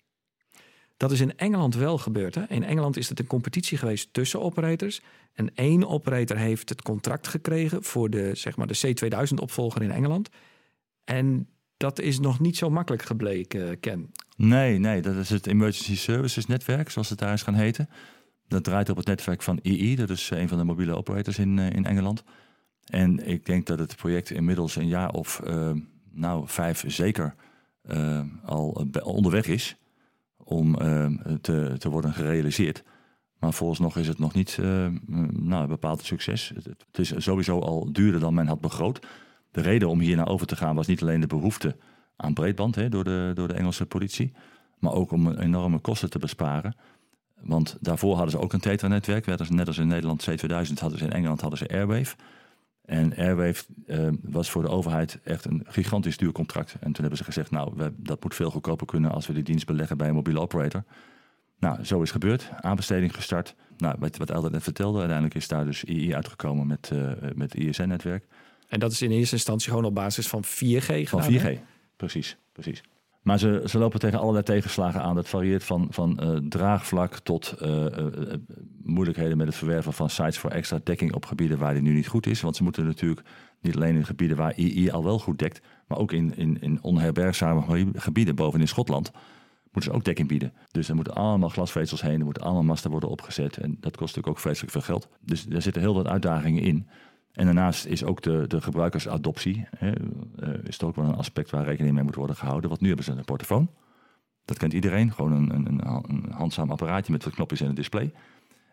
Dat 0.98 1.12
is 1.12 1.20
in 1.20 1.38
Engeland 1.38 1.76
wel 1.76 1.98
gebeurd. 1.98 2.36
Hè? 2.36 2.44
In 2.50 2.64
Engeland 2.64 2.98
is 2.98 3.10
het 3.10 3.20
een 3.20 3.28
competitie 3.28 3.78
geweest 3.78 4.14
tussen 4.14 4.42
operators. 4.42 5.02
En 5.34 5.56
één 5.56 5.88
operator 5.88 6.38
heeft 6.38 6.70
het 6.70 6.82
contract 6.82 7.28
gekregen 7.28 7.84
voor 7.84 8.10
de, 8.10 8.36
zeg 8.36 8.58
maar, 8.58 8.68
de 8.68 8.78
C2000-opvolger 8.88 9.82
in 9.82 9.92
Engeland. 9.92 10.30
En 11.03 11.48
dat 11.77 12.00
is 12.00 12.19
nog 12.19 12.39
niet 12.39 12.57
zo 12.57 12.69
makkelijk 12.69 13.03
gebleken, 13.03 13.80
Ken. 13.80 14.12
Nee, 14.38 14.77
nee, 14.77 15.01
dat 15.01 15.15
is 15.15 15.30
het 15.30 15.48
Emergency 15.48 15.95
Services 15.95 16.45
Netwerk, 16.45 16.89
zoals 16.89 17.09
het 17.09 17.19
daar 17.19 17.33
is 17.33 17.44
gaan 17.44 17.53
heten. 17.53 17.89
Dat 18.48 18.63
draait 18.63 18.89
op 18.89 18.98
het 18.98 19.06
netwerk 19.06 19.42
van 19.42 19.59
EE, 19.62 19.95
dat 19.95 20.09
is 20.09 20.30
een 20.30 20.48
van 20.48 20.57
de 20.57 20.63
mobiele 20.63 20.95
operators 20.95 21.39
in, 21.39 21.57
uh, 21.57 21.69
in 21.69 21.86
Engeland. 21.86 22.24
En 22.86 23.27
ik 23.27 23.45
denk 23.45 23.65
dat 23.65 23.80
het 23.80 23.95
project 23.95 24.30
inmiddels 24.30 24.75
een 24.75 24.88
jaar 24.88 25.12
of 25.12 25.42
uh, 25.48 25.71
nou, 26.12 26.48
vijf 26.48 26.83
zeker 26.88 27.36
al 28.45 28.88
onderweg 29.03 29.48
is 29.48 29.75
om 30.38 30.75
te, 31.42 31.75
te 31.77 31.89
worden 31.89 32.13
gerealiseerd. 32.13 32.83
Maar 33.39 33.53
nog 33.77 33.98
is 33.98 34.07
het 34.07 34.19
nog 34.19 34.33
niet 34.33 34.57
nou, 34.57 35.62
een 35.62 35.68
bepaald 35.68 36.03
succes. 36.03 36.51
Het, 36.56 36.65
het 36.65 37.00
is 37.00 37.13
sowieso 37.18 37.59
al 37.59 37.92
duurder 37.92 38.19
dan 38.19 38.33
men 38.33 38.48
had 38.48 38.62
begroot. 38.62 39.07
De 39.51 39.62
reden 39.62 39.89
om 39.89 40.00
hier 40.00 40.15
naar 40.15 40.27
over 40.27 40.48
te 40.48 40.56
gaan 40.56 40.75
was 40.75 40.88
niet 40.88 41.01
alleen 41.01 41.19
de 41.19 41.27
behoefte 41.27 41.75
aan 42.15 42.33
breedband 42.33 42.75
hè, 42.75 42.89
door, 42.89 43.03
de, 43.03 43.31
door 43.33 43.48
de 43.48 43.53
Engelse 43.53 43.86
politie, 43.86 44.33
maar 44.80 44.94
ook 44.94 45.12
om 45.12 45.31
enorme 45.31 45.80
kosten 45.80 46.09
te 46.09 46.19
besparen. 46.19 46.75
Want 47.42 47.77
daarvoor 47.80 48.15
hadden 48.15 48.31
ze 48.31 48.39
ook 48.39 48.53
een 48.53 48.59
Tetra-netwerk. 48.59 49.25
Net 49.50 49.68
als 49.68 49.77
in 49.77 49.88
Nederland 49.88 50.30
C2000 50.30 50.74
hadden 50.80 50.98
ze 50.98 51.06
in 51.06 51.12
Engeland 51.12 51.42
hadden 51.42 51.59
ze 51.59 51.68
Airwave. 51.68 52.15
En 52.86 53.15
Airwave 53.15 53.63
eh, 53.86 54.07
was 54.21 54.50
voor 54.50 54.62
de 54.62 54.69
overheid 54.69 55.19
echt 55.24 55.45
een 55.45 55.63
gigantisch 55.65 56.18
duur 56.18 56.31
contract. 56.31 56.74
En 56.74 56.92
toen 56.92 57.01
hebben 57.01 57.18
ze 57.18 57.24
gezegd, 57.24 57.51
nou, 57.51 57.74
we, 57.75 57.94
dat 57.98 58.24
moet 58.24 58.36
veel 58.36 58.51
goedkoper 58.51 58.88
kunnen 58.88 59.12
als 59.12 59.27
we 59.27 59.33
die 59.33 59.44
dienst 59.44 59.65
beleggen 59.65 59.98
bij 59.98 60.07
een 60.07 60.13
mobiele 60.13 60.39
operator. 60.39 60.83
Nou, 61.59 61.83
zo 61.83 62.01
is 62.01 62.12
gebeurd. 62.12 62.50
Aanbesteding 62.62 63.15
gestart. 63.15 63.56
Nou, 63.77 63.95
wat, 64.00 64.18
wat 64.18 64.30
Elder 64.30 64.51
net 64.51 64.63
vertelde, 64.63 64.98
uiteindelijk 64.98 65.36
is 65.36 65.48
daar 65.48 65.65
dus 65.65 65.83
II 65.83 66.15
uitgekomen 66.15 66.67
met, 66.67 66.89
uh, 66.93 67.12
met 67.36 67.55
ISN-netwerk. 67.55 68.25
En 68.72 68.80
dat 68.80 68.92
is 68.92 69.01
in 69.01 69.12
eerste 69.12 69.36
instantie 69.36 69.70
gewoon 69.70 69.86
op 69.86 69.96
basis 69.96 70.28
van 70.28 70.44
4G 70.46 71.04
Van 71.04 71.34
4G, 71.34 71.60
precies, 71.96 72.38
precies. 72.51 72.84
Maar 73.22 73.40
ze, 73.40 73.63
ze 73.66 73.78
lopen 73.78 74.00
tegen 74.00 74.20
allerlei 74.20 74.44
tegenslagen 74.44 75.01
aan. 75.01 75.16
Dat 75.16 75.30
varieert 75.30 75.63
van, 75.63 75.88
van 75.90 76.20
uh, 76.22 76.38
draagvlak 76.50 77.20
tot 77.20 77.56
uh, 77.62 77.86
uh, 77.86 78.06
moeilijkheden 78.84 79.38
met 79.38 79.48
het 79.48 79.56
verwerven 79.56 79.94
van 79.94 80.10
sites 80.10 80.38
voor 80.38 80.50
extra 80.50 80.80
dekking 80.84 81.13
op 81.13 81.25
gebieden 81.25 81.58
waar 81.58 81.74
die 81.74 81.82
nu 81.82 81.94
niet 81.94 82.08
goed 82.08 82.28
is. 82.28 82.42
Want 82.42 82.56
ze 82.56 82.63
moeten 82.63 82.86
natuurlijk 82.86 83.28
niet 83.62 83.75
alleen 83.75 83.96
in 83.96 84.06
gebieden 84.06 84.38
waar 84.38 84.54
II 84.56 84.92
al 84.92 85.04
wel 85.04 85.20
goed 85.20 85.40
dekt, 85.40 85.62
maar 85.88 85.98
ook 85.98 86.12
in, 86.12 86.36
in, 86.36 86.58
in 86.62 86.80
onherbergzame 86.82 87.86
gebieden 87.96 88.36
boven 88.36 88.60
in 88.60 88.68
Schotland 88.68 89.12
moeten 89.72 89.92
ze 89.92 89.98
ook 89.98 90.04
dekking 90.04 90.28
bieden. 90.28 90.54
Dus 90.72 90.90
er 90.90 90.96
moeten 90.96 91.13
allemaal 91.13 91.50
glasvezels 91.50 92.01
heen, 92.01 92.20
er 92.20 92.25
moeten 92.25 92.44
allemaal 92.44 92.63
masten 92.63 92.92
worden 92.92 93.10
opgezet. 93.10 93.58
En 93.58 93.78
dat 93.80 93.98
kost 93.98 94.16
natuurlijk 94.16 94.28
ook 94.28 94.40
vreselijk 94.40 94.72
veel 94.72 94.82
geld. 94.82 95.10
Dus 95.22 95.46
er 95.50 95.62
zitten 95.62 95.82
heel 95.82 95.94
wat 95.94 96.08
uitdagingen 96.08 96.63
in. 96.63 96.88
En 97.34 97.46
daarnaast 97.46 97.86
is 97.86 98.04
ook 98.04 98.22
de, 98.22 98.46
de 98.48 98.62
gebruikersadoptie 98.62 99.68
hè, 99.78 99.92
uh, 100.00 100.64
is 100.64 100.78
toch 100.78 100.90
ook 100.90 100.96
wel 100.96 101.06
een 101.06 101.16
aspect 101.16 101.50
waar 101.50 101.64
rekening 101.64 101.96
mee 101.96 102.04
moet 102.04 102.16
worden 102.16 102.36
gehouden. 102.36 102.70
Want 102.70 102.82
nu 102.82 102.88
hebben 102.88 103.06
ze 103.06 103.12
een 103.12 103.26
portofoon. 103.26 103.70
Dat 104.46 104.58
kent 104.58 104.74
iedereen. 104.74 105.12
Gewoon 105.12 105.32
een, 105.32 105.56
een, 105.56 105.88
een 106.08 106.32
handzaam 106.32 106.72
apparaatje 106.72 107.12
met 107.12 107.24
wat 107.24 107.34
knopjes 107.34 107.62
en 107.62 107.68
een 107.68 107.76
display. 107.76 108.14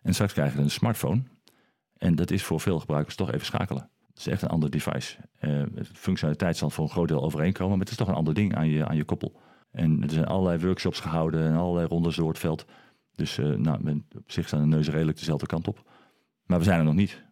En 0.03 0.13
straks 0.13 0.33
krijgen 0.33 0.57
ze 0.57 0.63
een 0.63 0.71
smartphone. 0.71 1.23
En 1.97 2.15
dat 2.15 2.31
is 2.31 2.43
voor 2.43 2.61
veel 2.61 2.81
gebruikers 2.81 3.17
toch 3.17 3.33
even 3.33 3.47
schakelen. 3.47 3.91
Het 4.09 4.19
is 4.19 4.27
echt 4.27 4.43
een 4.43 4.49
ander 4.49 4.71
device. 4.71 5.17
Uh, 5.41 5.63
functionaliteit 5.93 6.57
zal 6.57 6.71
voor 6.71 6.85
een 6.85 6.91
groot 6.91 7.09
deel 7.09 7.23
overeenkomen, 7.23 7.71
maar 7.71 7.81
het 7.81 7.91
is 7.91 7.97
toch 7.97 8.09
een 8.09 8.15
ander 8.15 8.35
ding 8.35 8.55
aan 8.55 8.69
je, 8.69 8.87
aan 8.87 8.97
je 8.97 9.05
koppel. 9.05 9.41
En 9.71 10.03
er 10.03 10.11
zijn 10.11 10.27
allerlei 10.27 10.65
workshops 10.65 11.01
gehouden 11.01 11.47
en 11.47 11.57
allerlei 11.57 11.87
rondes 11.87 12.17
door 12.17 12.29
het 12.29 12.39
veld. 12.39 12.65
Dus 13.15 13.39
uh, 13.39 13.57
nou, 13.57 14.03
op 14.17 14.31
zich 14.31 14.47
staan 14.47 14.61
de 14.61 14.67
neuzen 14.67 14.93
redelijk 14.93 15.19
dezelfde 15.19 15.47
kant 15.47 15.69
op. 15.69 15.91
Maar 16.45 16.59
we 16.59 16.65
zijn 16.65 16.79
er 16.79 16.85
nog 16.85 16.95
niet. 16.95 17.27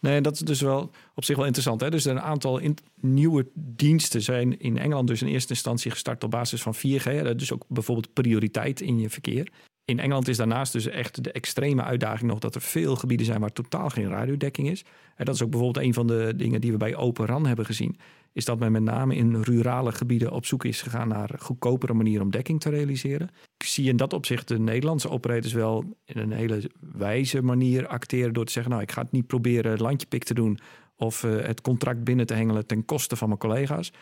Nee, 0.00 0.20
dat 0.20 0.34
is 0.34 0.40
dus 0.40 0.60
wel 0.60 0.90
op 1.14 1.24
zich 1.24 1.36
wel 1.36 1.44
interessant. 1.44 1.80
Hè? 1.80 1.90
Dus 1.90 2.04
een 2.04 2.20
aantal 2.20 2.60
nieuwe 3.00 3.46
diensten 3.54 4.22
zijn 4.22 4.60
in 4.60 4.78
Engeland 4.78 5.08
dus 5.08 5.22
in 5.22 5.28
eerste 5.28 5.52
instantie 5.52 5.90
gestart 5.90 6.24
op 6.24 6.30
basis 6.30 6.62
van 6.62 6.74
4G. 6.74 7.02
Hè? 7.02 7.34
Dus 7.34 7.52
ook 7.52 7.64
bijvoorbeeld 7.68 8.12
prioriteit 8.12 8.80
in 8.80 8.98
je 8.98 9.10
verkeer. 9.10 9.48
In 9.84 9.98
Engeland 9.98 10.28
is 10.28 10.36
daarnaast 10.36 10.72
dus 10.72 10.86
echt 10.86 11.24
de 11.24 11.32
extreme 11.32 11.82
uitdaging 11.82 12.30
nog 12.30 12.38
dat 12.38 12.54
er 12.54 12.60
veel 12.60 12.96
gebieden 12.96 13.26
zijn 13.26 13.40
waar 13.40 13.52
totaal 13.52 13.88
geen 13.88 14.08
radiodekking 14.08 14.70
is. 14.70 14.84
En 15.16 15.24
dat 15.24 15.34
is 15.34 15.42
ook 15.42 15.50
bijvoorbeeld 15.50 15.84
een 15.84 15.94
van 15.94 16.06
de 16.06 16.32
dingen 16.36 16.60
die 16.60 16.72
we 16.72 16.76
bij 16.76 16.96
Open 16.96 17.26
RAN 17.26 17.46
hebben 17.46 17.64
gezien. 17.66 17.98
Is 18.32 18.44
dat 18.44 18.58
men 18.58 18.72
met 18.72 18.82
name 18.82 19.14
in 19.14 19.42
rurale 19.42 19.92
gebieden 19.92 20.32
op 20.32 20.46
zoek 20.46 20.64
is 20.64 20.82
gegaan 20.82 21.08
naar 21.08 21.30
goedkopere 21.38 21.92
manieren 21.92 22.24
om 22.24 22.30
dekking 22.30 22.60
te 22.60 22.70
realiseren. 22.70 23.30
Ik 23.56 23.66
zie 23.66 23.88
in 23.88 23.96
dat 23.96 24.12
opzicht 24.12 24.48
de 24.48 24.58
Nederlandse 24.58 25.10
operators 25.10 25.52
wel 25.52 25.84
in 26.04 26.20
een 26.20 26.32
hele 26.32 26.70
wijze 26.80 27.42
manier 27.42 27.86
acteren 27.86 28.32
door 28.32 28.44
te 28.44 28.52
zeggen, 28.52 28.70
nou 28.70 28.82
ik 28.82 28.92
ga 28.92 29.02
het 29.02 29.12
niet 29.12 29.26
proberen 29.26 29.80
landjepik 29.80 30.24
te 30.24 30.34
doen 30.34 30.58
of 30.96 31.22
uh, 31.22 31.40
het 31.40 31.60
contract 31.60 32.04
binnen 32.04 32.26
te 32.26 32.34
hengelen 32.34 32.66
ten 32.66 32.84
koste 32.84 33.16
van 33.16 33.28
mijn 33.28 33.40
collega's. 33.40 33.92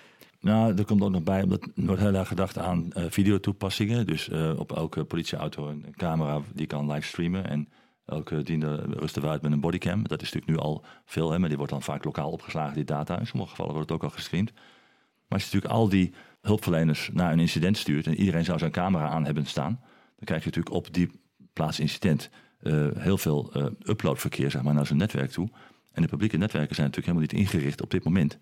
Nou, 0.41 0.77
er 0.77 0.85
komt 0.85 1.03
ook 1.03 1.11
nog 1.11 1.23
bij, 1.23 1.43
omdat 1.43 1.63
er 1.63 1.71
wordt 1.75 2.01
heel 2.01 2.15
erg 2.15 2.29
gedacht 2.29 2.59
aan 2.59 2.89
uh, 2.97 3.05
videotoepassingen. 3.09 4.07
Dus 4.07 4.29
uh, 4.29 4.59
op 4.59 4.73
elke 4.73 5.05
politieauto 5.05 5.69
een 5.69 5.85
camera 5.97 6.41
die 6.55 6.67
kan 6.67 6.93
livestreamen. 6.93 7.49
En 7.49 7.69
elke 8.11 8.43
diende 8.43 8.75
rusten 8.75 9.23
we 9.23 9.29
uit 9.29 9.43
met 9.43 9.53
een 9.53 9.61
bodycam. 9.61 10.09
Dat 10.09 10.23
is 10.23 10.33
natuurlijk 10.33 10.59
nu 10.59 10.67
al 10.69 10.85
veel, 11.05 11.31
hè, 11.31 11.39
maar 11.39 11.49
die 11.49 11.59
wordt 11.59 11.73
dan 11.73 11.83
vaak 11.83 12.05
lokaal 12.05 12.31
opgeslagen, 12.31 12.75
die 12.75 12.85
data. 12.85 13.19
In 13.19 13.27
sommige 13.27 13.51
gevallen 13.51 13.75
wordt 13.75 13.91
het 13.91 13.99
ook 13.99 14.05
al 14.05 14.17
gestreamd. 14.17 14.53
Maar 14.53 15.39
als 15.39 15.43
je 15.43 15.55
natuurlijk 15.55 15.81
al 15.81 15.89
die 15.89 16.13
hulpverleners 16.41 17.11
naar 17.13 17.33
een 17.33 17.41
incident 17.41 17.77
stuurt 17.77 18.07
en 18.07 18.15
iedereen 18.15 18.45
zou 18.45 18.59
zijn 18.59 18.71
camera 18.71 19.09
aan 19.09 19.25
hebben 19.25 19.47
staan, 19.47 19.81
dan 20.17 20.25
krijg 20.25 20.41
je 20.41 20.47
natuurlijk 20.47 20.75
op 20.75 20.95
die 20.95 21.11
plaats 21.53 21.81
incident 21.81 22.31
uh, 22.63 22.89
heel 22.97 23.19
veel 23.19 23.51
uh, 23.57 23.65
uploadverkeer 23.83 24.51
zeg 24.51 24.63
maar, 24.63 24.75
naar 24.75 24.87
zijn 24.87 24.99
netwerk 24.99 25.31
toe. 25.31 25.49
En 25.93 26.03
de 26.03 26.09
publieke 26.09 26.37
netwerken 26.37 26.75
zijn 26.75 26.87
natuurlijk 26.87 27.17
helemaal 27.17 27.39
niet 27.39 27.47
ingericht 27.47 27.83
op 27.83 27.91
dit 27.91 28.05
moment 28.05 28.39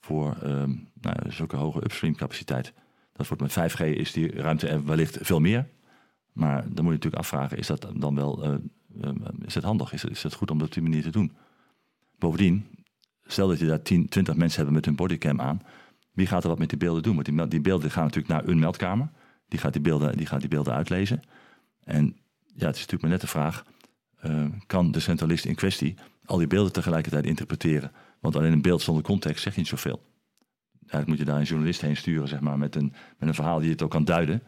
voor 0.00 0.36
um, 0.44 0.88
nou, 1.00 1.16
zulke 1.28 1.56
hoge 1.56 1.84
upstream 1.84 2.16
capaciteit. 2.16 2.72
Dat 3.12 3.28
wordt 3.28 3.56
met 3.56 3.72
5G 3.72 3.84
is 3.84 4.12
die 4.12 4.32
ruimte 4.32 4.68
er 4.68 4.84
wellicht 4.84 5.18
veel 5.20 5.40
meer. 5.40 5.68
Maar 6.32 6.56
dan 6.56 6.68
moet 6.68 6.76
je 6.76 6.82
natuurlijk 6.82 7.22
afvragen, 7.22 7.58
is 7.58 7.66
dat 7.66 7.92
dan 7.94 8.14
wel 8.14 8.44
uh, 8.44 8.54
is 9.44 9.54
het 9.54 9.64
handig? 9.64 9.92
Is 9.92 10.04
is 10.04 10.22
het 10.22 10.34
goed 10.34 10.50
om 10.50 10.58
dat 10.58 10.66
op 10.66 10.74
die 10.74 10.82
manier 10.82 11.02
te 11.02 11.10
doen? 11.10 11.32
Bovendien, 12.18 12.66
stel 13.26 13.48
dat 13.48 13.58
je 13.58 13.66
daar 13.66 13.82
10, 13.82 14.08
20 14.08 14.36
mensen 14.36 14.56
hebben 14.56 14.74
met 14.74 14.84
hun 14.84 14.96
bodycam 14.96 15.40
aan. 15.40 15.62
Wie 16.12 16.26
gaat 16.26 16.42
er 16.42 16.48
wat 16.48 16.58
met 16.58 16.68
die 16.68 16.78
beelden 16.78 17.02
doen? 17.02 17.36
Want 17.36 17.50
die, 17.50 17.60
beelden 17.60 17.90
gaan 17.90 18.04
natuurlijk 18.04 18.32
naar 18.32 18.48
een 18.48 18.58
meldkamer. 18.58 19.10
Die 19.48 19.58
gaat 19.58 19.72
die 19.72 19.82
beelden, 19.82 20.16
die 20.16 20.26
gaat 20.26 20.40
die 20.40 20.48
beelden 20.48 20.74
uitlezen. 20.74 21.22
En 21.84 22.04
ja, 22.46 22.66
het 22.66 22.74
is 22.74 22.80
natuurlijk 22.80 23.02
maar 23.02 23.10
net 23.10 23.20
de 23.20 23.26
vraag... 23.26 23.64
Uh, 24.24 24.46
kan 24.66 24.92
de 24.92 25.00
centralist 25.00 25.44
in 25.44 25.54
kwestie 25.54 25.94
al 26.24 26.38
die 26.38 26.46
beelden 26.46 26.72
tegelijkertijd 26.72 27.26
interpreteren? 27.26 27.92
Want 28.20 28.36
alleen 28.36 28.52
een 28.52 28.62
beeld 28.62 28.82
zonder 28.82 29.04
context 29.04 29.42
zegt 29.42 29.56
niet 29.56 29.66
zoveel. 29.66 30.02
Eigenlijk 30.78 31.06
moet 31.06 31.18
je 31.18 31.24
daar 31.24 31.36
een 31.36 31.46
journalist 31.46 31.80
heen 31.80 31.96
sturen, 31.96 32.28
zeg 32.28 32.40
maar, 32.40 32.58
met 32.58 32.74
een, 32.74 32.92
met 33.18 33.28
een 33.28 33.34
verhaal 33.34 33.60
die 33.60 33.70
het 33.70 33.82
ook 33.82 33.90
kan 33.90 34.04
duiden. 34.04 34.42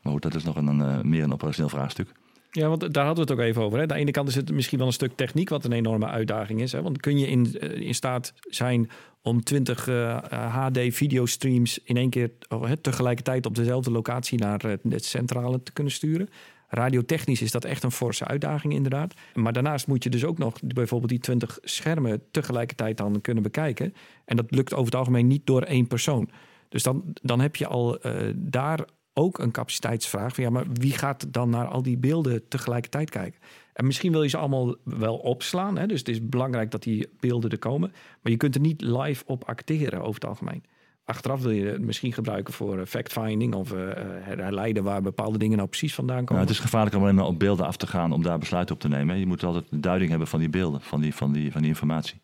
Maar 0.00 0.12
goed, 0.12 0.22
dat 0.22 0.34
is 0.34 0.44
nog 0.44 0.56
een, 0.56 0.78
uh, 0.78 1.00
meer 1.00 1.22
een 1.22 1.32
operationeel 1.32 1.70
vraagstuk. 1.70 2.12
Ja, 2.50 2.68
want 2.68 2.94
daar 2.94 3.04
hadden 3.04 3.26
we 3.26 3.32
het 3.32 3.40
ook 3.40 3.46
even 3.46 3.62
over. 3.62 3.76
Hè. 3.76 3.82
Aan 3.82 3.88
de 3.88 3.94
ene 3.94 4.10
kant 4.10 4.28
is 4.28 4.34
het 4.34 4.52
misschien 4.52 4.78
wel 4.78 4.86
een 4.86 4.92
stuk 4.92 5.16
techniek, 5.16 5.48
wat 5.48 5.64
een 5.64 5.72
enorme 5.72 6.06
uitdaging 6.06 6.60
is. 6.60 6.72
Hè. 6.72 6.82
Want 6.82 7.00
kun 7.00 7.18
je 7.18 7.26
in, 7.26 7.60
in 7.80 7.94
staat 7.94 8.32
zijn 8.40 8.90
om 9.22 9.44
20 9.44 9.88
uh, 9.88 10.18
HD 10.28 10.78
videostreams 10.94 11.78
in 11.84 11.96
één 11.96 12.10
keer 12.10 12.30
oh, 12.48 12.72
tegelijkertijd 12.72 13.46
op 13.46 13.54
dezelfde 13.54 13.90
locatie 13.90 14.38
naar 14.38 14.62
het 14.88 15.04
centrale 15.04 15.62
te 15.62 15.72
kunnen 15.72 15.92
sturen? 15.92 16.28
Radiotechnisch 16.68 17.42
is 17.42 17.50
dat 17.50 17.64
echt 17.64 17.82
een 17.82 17.90
forse 17.90 18.24
uitdaging, 18.24 18.72
inderdaad. 18.72 19.14
Maar 19.34 19.52
daarnaast 19.52 19.86
moet 19.86 20.04
je 20.04 20.10
dus 20.10 20.24
ook 20.24 20.38
nog 20.38 20.58
bijvoorbeeld 20.62 21.10
die 21.10 21.20
20 21.20 21.58
schermen 21.62 22.22
tegelijkertijd 22.30 22.96
dan 22.96 23.20
kunnen 23.20 23.42
bekijken. 23.42 23.94
En 24.24 24.36
dat 24.36 24.50
lukt 24.50 24.72
over 24.72 24.84
het 24.84 24.94
algemeen 24.94 25.26
niet 25.26 25.46
door 25.46 25.62
één 25.62 25.86
persoon. 25.86 26.30
Dus 26.68 26.82
dan, 26.82 27.02
dan 27.22 27.40
heb 27.40 27.56
je 27.56 27.66
al 27.66 28.06
uh, 28.06 28.12
daar 28.36 28.84
ook 29.12 29.38
een 29.38 29.50
capaciteitsvraag. 29.50 30.34
Van, 30.34 30.44
ja, 30.44 30.50
maar 30.50 30.66
wie 30.72 30.92
gaat 30.92 31.32
dan 31.32 31.50
naar 31.50 31.66
al 31.66 31.82
die 31.82 31.98
beelden 31.98 32.48
tegelijkertijd 32.48 33.10
kijken? 33.10 33.40
En 33.72 33.86
misschien 33.86 34.12
wil 34.12 34.22
je 34.22 34.28
ze 34.28 34.36
allemaal 34.36 34.76
wel 34.84 35.16
opslaan. 35.16 35.78
Hè? 35.78 35.86
Dus 35.86 35.98
het 35.98 36.08
is 36.08 36.28
belangrijk 36.28 36.70
dat 36.70 36.82
die 36.82 37.08
beelden 37.20 37.50
er 37.50 37.58
komen. 37.58 37.92
Maar 38.22 38.32
je 38.32 38.38
kunt 38.38 38.54
er 38.54 38.60
niet 38.60 38.80
live 38.80 39.24
op 39.26 39.44
acteren 39.44 40.00
over 40.00 40.14
het 40.14 40.24
algemeen. 40.24 40.64
Achteraf 41.04 41.42
wil 41.42 41.50
je 41.50 41.64
het 41.64 41.80
misschien 41.80 42.12
gebruiken 42.12 42.54
voor 42.54 42.78
eh, 42.78 42.86
fact-finding 42.86 43.54
of 43.54 43.72
uh, 43.72 43.78
herleiden 44.20 44.84
waar 44.84 45.02
bepaalde 45.02 45.38
dingen 45.38 45.56
nou 45.56 45.68
precies 45.68 45.94
vandaan 45.94 46.16
komen. 46.16 46.34
Nou, 46.34 46.46
het 46.46 46.54
is 46.54 46.60
gevaarlijk 46.60 46.96
om 46.96 47.02
alleen 47.02 47.14
maar 47.14 47.26
op 47.26 47.38
beelden 47.38 47.66
af 47.66 47.76
te 47.76 47.86
gaan 47.86 48.12
om 48.12 48.22
daar 48.22 48.38
besluiten 48.38 48.74
op 48.74 48.80
te 48.80 48.88
nemen. 48.88 49.18
Je 49.18 49.26
moet 49.26 49.44
altijd 49.44 49.64
een 49.70 49.80
duiding 49.80 50.10
hebben 50.10 50.28
van 50.28 50.38
die 50.38 50.48
beelden, 50.48 50.80
van 50.80 51.00
die, 51.00 51.14
van 51.14 51.32
die, 51.32 51.52
van 51.52 51.60
die 51.60 51.70
informatie. 51.70 52.20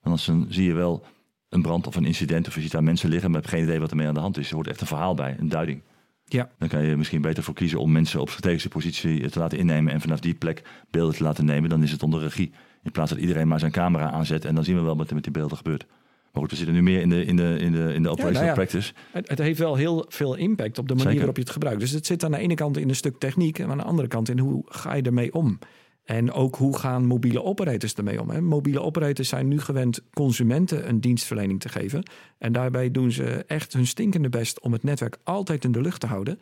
Want 0.00 0.28
anders 0.28 0.54
zie 0.54 0.66
je 0.66 0.74
wel 0.74 1.04
een 1.48 1.62
brand 1.62 1.86
of 1.86 1.96
een 1.96 2.04
incident 2.04 2.48
of 2.48 2.54
je 2.54 2.60
ziet 2.60 2.70
daar 2.70 2.82
mensen 2.82 3.08
liggen, 3.08 3.30
maar 3.30 3.40
heb 3.40 3.50
geen 3.50 3.62
idee 3.62 3.80
wat 3.80 3.90
er 3.90 3.96
mee 3.96 4.06
aan 4.06 4.14
de 4.14 4.20
hand 4.20 4.38
is. 4.38 4.48
Er 4.48 4.54
wordt 4.54 4.70
echt 4.70 4.80
een 4.80 4.86
verhaal 4.86 5.14
bij, 5.14 5.36
een 5.38 5.48
duiding. 5.48 5.82
Ja. 6.24 6.50
Dan 6.58 6.68
kan 6.68 6.84
je 6.84 6.96
misschien 6.96 7.22
beter 7.22 7.42
voor 7.42 7.54
kiezen 7.54 7.78
om 7.78 7.92
mensen 7.92 8.20
op 8.20 8.30
strategische 8.30 8.68
positie 8.68 9.30
te 9.30 9.38
laten 9.38 9.58
innemen 9.58 9.92
en 9.92 10.00
vanaf 10.00 10.20
die 10.20 10.34
plek 10.34 10.62
beelden 10.90 11.16
te 11.16 11.22
laten 11.22 11.44
nemen. 11.44 11.70
Dan 11.70 11.82
is 11.82 11.92
het 11.92 12.02
onder 12.02 12.20
regie. 12.20 12.52
In 12.82 12.90
plaats 12.90 13.10
dat 13.10 13.20
iedereen 13.20 13.48
maar 13.48 13.58
zijn 13.58 13.72
camera 13.72 14.10
aanzet 14.10 14.44
en 14.44 14.54
dan 14.54 14.64
zien 14.64 14.76
we 14.76 14.82
wel 14.82 14.96
wat 14.96 15.08
er 15.08 15.14
met 15.14 15.24
die 15.24 15.32
beelden 15.32 15.56
gebeurt. 15.56 15.86
Maar 16.32 16.42
goed, 16.42 16.50
we 16.50 16.56
zitten 16.56 16.74
nu 16.74 16.82
meer 16.82 17.00
in 17.00 17.08
de, 17.08 17.24
in 17.24 17.36
de, 17.36 17.56
in 17.58 17.72
de, 17.72 17.94
in 17.94 18.02
de 18.02 18.08
operational 18.08 18.32
ja, 18.32 18.38
nou 18.38 18.46
ja, 18.46 18.54
practice. 18.54 18.92
Het, 19.10 19.28
het, 19.28 19.38
heeft 19.38 19.58
wel 19.58 19.76
heel 19.76 20.04
veel 20.08 20.34
impact 20.34 20.78
op 20.78 20.88
de 20.88 20.94
manier 20.94 21.02
Zeker. 21.02 21.18
waarop 21.18 21.36
je 21.36 21.42
het 21.42 21.52
gebruikt. 21.52 21.80
Dus 21.80 21.90
het 21.90 22.06
zit 22.06 22.24
aan 22.24 22.30
de 22.30 22.38
ene 22.38 22.54
kant 22.54 22.76
in 22.76 22.88
een 22.88 22.96
stuk 22.96 23.18
techniek 23.18 23.58
en 23.58 23.70
aan 23.70 23.76
de 23.76 23.82
andere 23.84 24.08
kant 24.08 24.28
in 24.28 24.38
hoe 24.38 24.62
ga 24.66 24.94
je 24.94 25.02
ermee 25.02 25.34
om. 25.34 25.58
En 26.04 26.32
ook 26.32 26.56
hoe 26.56 26.78
gaan 26.78 27.06
mobiele 27.06 27.42
operators 27.42 27.94
ermee 27.94 28.20
om? 28.20 28.30
Hè? 28.30 28.40
Mobiele 28.40 28.80
operators 28.80 29.28
zijn 29.28 29.48
nu 29.48 29.60
gewend 29.60 30.00
consumenten 30.10 30.88
een 30.88 31.00
dienstverlening 31.00 31.60
te 31.60 31.68
geven. 31.68 32.02
En 32.38 32.52
daarbij 32.52 32.90
doen 32.90 33.12
ze 33.12 33.44
echt 33.46 33.72
hun 33.72 33.86
stinkende 33.86 34.28
best 34.28 34.60
om 34.60 34.72
het 34.72 34.82
netwerk 34.82 35.16
altijd 35.24 35.64
in 35.64 35.72
de 35.72 35.80
lucht 35.80 36.00
te 36.00 36.06
houden. 36.06 36.40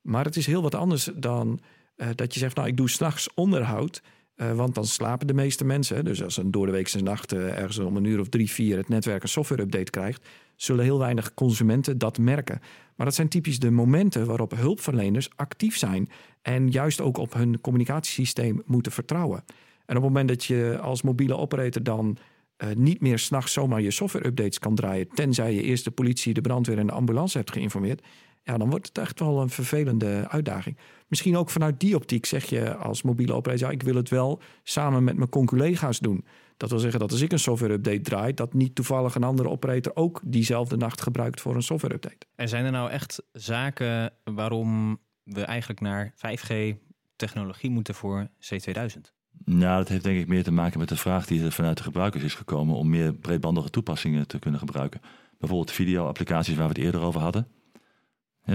Maar 0.00 0.24
het 0.24 0.36
is 0.36 0.46
heel 0.46 0.62
wat 0.62 0.74
anders 0.74 1.10
dan 1.14 1.60
uh, 1.96 2.08
dat 2.14 2.34
je 2.34 2.40
zegt, 2.40 2.56
nou 2.56 2.68
ik 2.68 2.76
doe 2.76 2.88
s'nachts 2.88 3.34
onderhoud. 3.34 4.02
Uh, 4.40 4.52
want 4.52 4.74
dan 4.74 4.86
slapen 4.86 5.26
de 5.26 5.34
meeste 5.34 5.64
mensen. 5.64 6.04
Dus 6.04 6.22
als 6.22 6.36
een 6.36 6.50
door 6.50 6.66
de 6.66 6.72
weekse 6.72 7.02
nacht 7.02 7.32
uh, 7.32 7.58
ergens 7.58 7.78
om 7.78 7.96
een 7.96 8.04
uur 8.04 8.20
of 8.20 8.28
drie, 8.28 8.50
vier 8.50 8.76
het 8.76 8.88
netwerk 8.88 9.22
een 9.22 9.28
software 9.28 9.62
update 9.62 9.90
krijgt, 9.90 10.28
zullen 10.56 10.84
heel 10.84 10.98
weinig 10.98 11.34
consumenten 11.34 11.98
dat 11.98 12.18
merken. 12.18 12.60
Maar 12.96 13.06
dat 13.06 13.14
zijn 13.14 13.28
typisch 13.28 13.58
de 13.58 13.70
momenten 13.70 14.26
waarop 14.26 14.56
hulpverleners 14.56 15.28
actief 15.36 15.76
zijn 15.76 16.08
en 16.42 16.70
juist 16.70 17.00
ook 17.00 17.16
op 17.16 17.34
hun 17.34 17.60
communicatiesysteem 17.60 18.62
moeten 18.66 18.92
vertrouwen. 18.92 19.44
En 19.86 19.96
op 19.96 20.02
het 20.02 20.12
moment 20.12 20.28
dat 20.28 20.44
je 20.44 20.78
als 20.82 21.02
mobiele 21.02 21.36
operator 21.36 21.82
dan 21.82 22.16
uh, 22.58 22.68
niet 22.76 23.00
meer 23.00 23.18
s'nachts 23.18 23.52
zomaar 23.52 23.80
je 23.80 23.90
software 23.90 24.26
updates 24.26 24.58
kan 24.58 24.74
draaien, 24.74 25.08
tenzij 25.14 25.54
je 25.54 25.62
eerst 25.62 25.84
de 25.84 25.90
politie, 25.90 26.34
de 26.34 26.40
brandweer 26.40 26.78
en 26.78 26.86
de 26.86 26.92
ambulance 26.92 27.38
hebt 27.38 27.52
geïnformeerd, 27.52 28.02
ja, 28.48 28.58
dan 28.58 28.70
wordt 28.70 28.86
het 28.86 28.98
echt 28.98 29.20
wel 29.20 29.40
een 29.40 29.50
vervelende 29.50 30.28
uitdaging. 30.28 30.76
Misschien 31.08 31.36
ook 31.36 31.50
vanuit 31.50 31.80
die 31.80 31.94
optiek 31.94 32.26
zeg 32.26 32.44
je 32.44 32.76
als 32.76 33.02
mobiele 33.02 33.34
operator, 33.34 33.66
ja, 33.66 33.72
ik 33.72 33.82
wil 33.82 33.94
het 33.94 34.08
wel 34.08 34.40
samen 34.62 35.04
met 35.04 35.16
mijn 35.16 35.28
collega's 35.28 35.98
doen. 35.98 36.24
Dat 36.56 36.70
wil 36.70 36.78
zeggen 36.78 37.00
dat 37.00 37.12
als 37.12 37.20
ik 37.20 37.32
een 37.32 37.38
software 37.38 37.72
update 37.72 38.00
draai, 38.00 38.34
dat 38.34 38.54
niet 38.54 38.74
toevallig 38.74 39.14
een 39.14 39.24
andere 39.24 39.48
operator 39.48 39.96
ook 39.96 40.20
diezelfde 40.24 40.76
nacht 40.76 41.00
gebruikt 41.00 41.40
voor 41.40 41.54
een 41.54 41.62
software 41.62 41.94
update. 41.94 42.26
En 42.34 42.48
zijn 42.48 42.64
er 42.64 42.70
nou 42.70 42.90
echt 42.90 43.22
zaken 43.32 44.12
waarom 44.24 44.98
we 45.22 45.42
eigenlijk 45.42 45.80
naar 45.80 46.14
5G 46.16 46.74
technologie 47.16 47.70
moeten 47.70 47.94
voor 47.94 48.28
C2000? 48.28 49.00
Nou, 49.44 49.78
dat 49.78 49.88
heeft 49.88 50.04
denk 50.04 50.18
ik 50.18 50.28
meer 50.28 50.44
te 50.44 50.52
maken 50.52 50.78
met 50.78 50.88
de 50.88 50.96
vraag 50.96 51.26
die 51.26 51.44
er 51.44 51.52
vanuit 51.52 51.76
de 51.76 51.82
gebruikers 51.82 52.24
is 52.24 52.34
gekomen 52.34 52.74
om 52.74 52.88
meer 52.88 53.12
breedbandige 53.12 53.70
toepassingen 53.70 54.26
te 54.26 54.38
kunnen 54.38 54.60
gebruiken. 54.60 55.00
Bijvoorbeeld 55.38 55.70
video-applicaties 55.70 56.54
waar 56.54 56.68
we 56.68 56.74
het 56.74 56.82
eerder 56.84 57.00
over 57.00 57.20
hadden. 57.20 57.48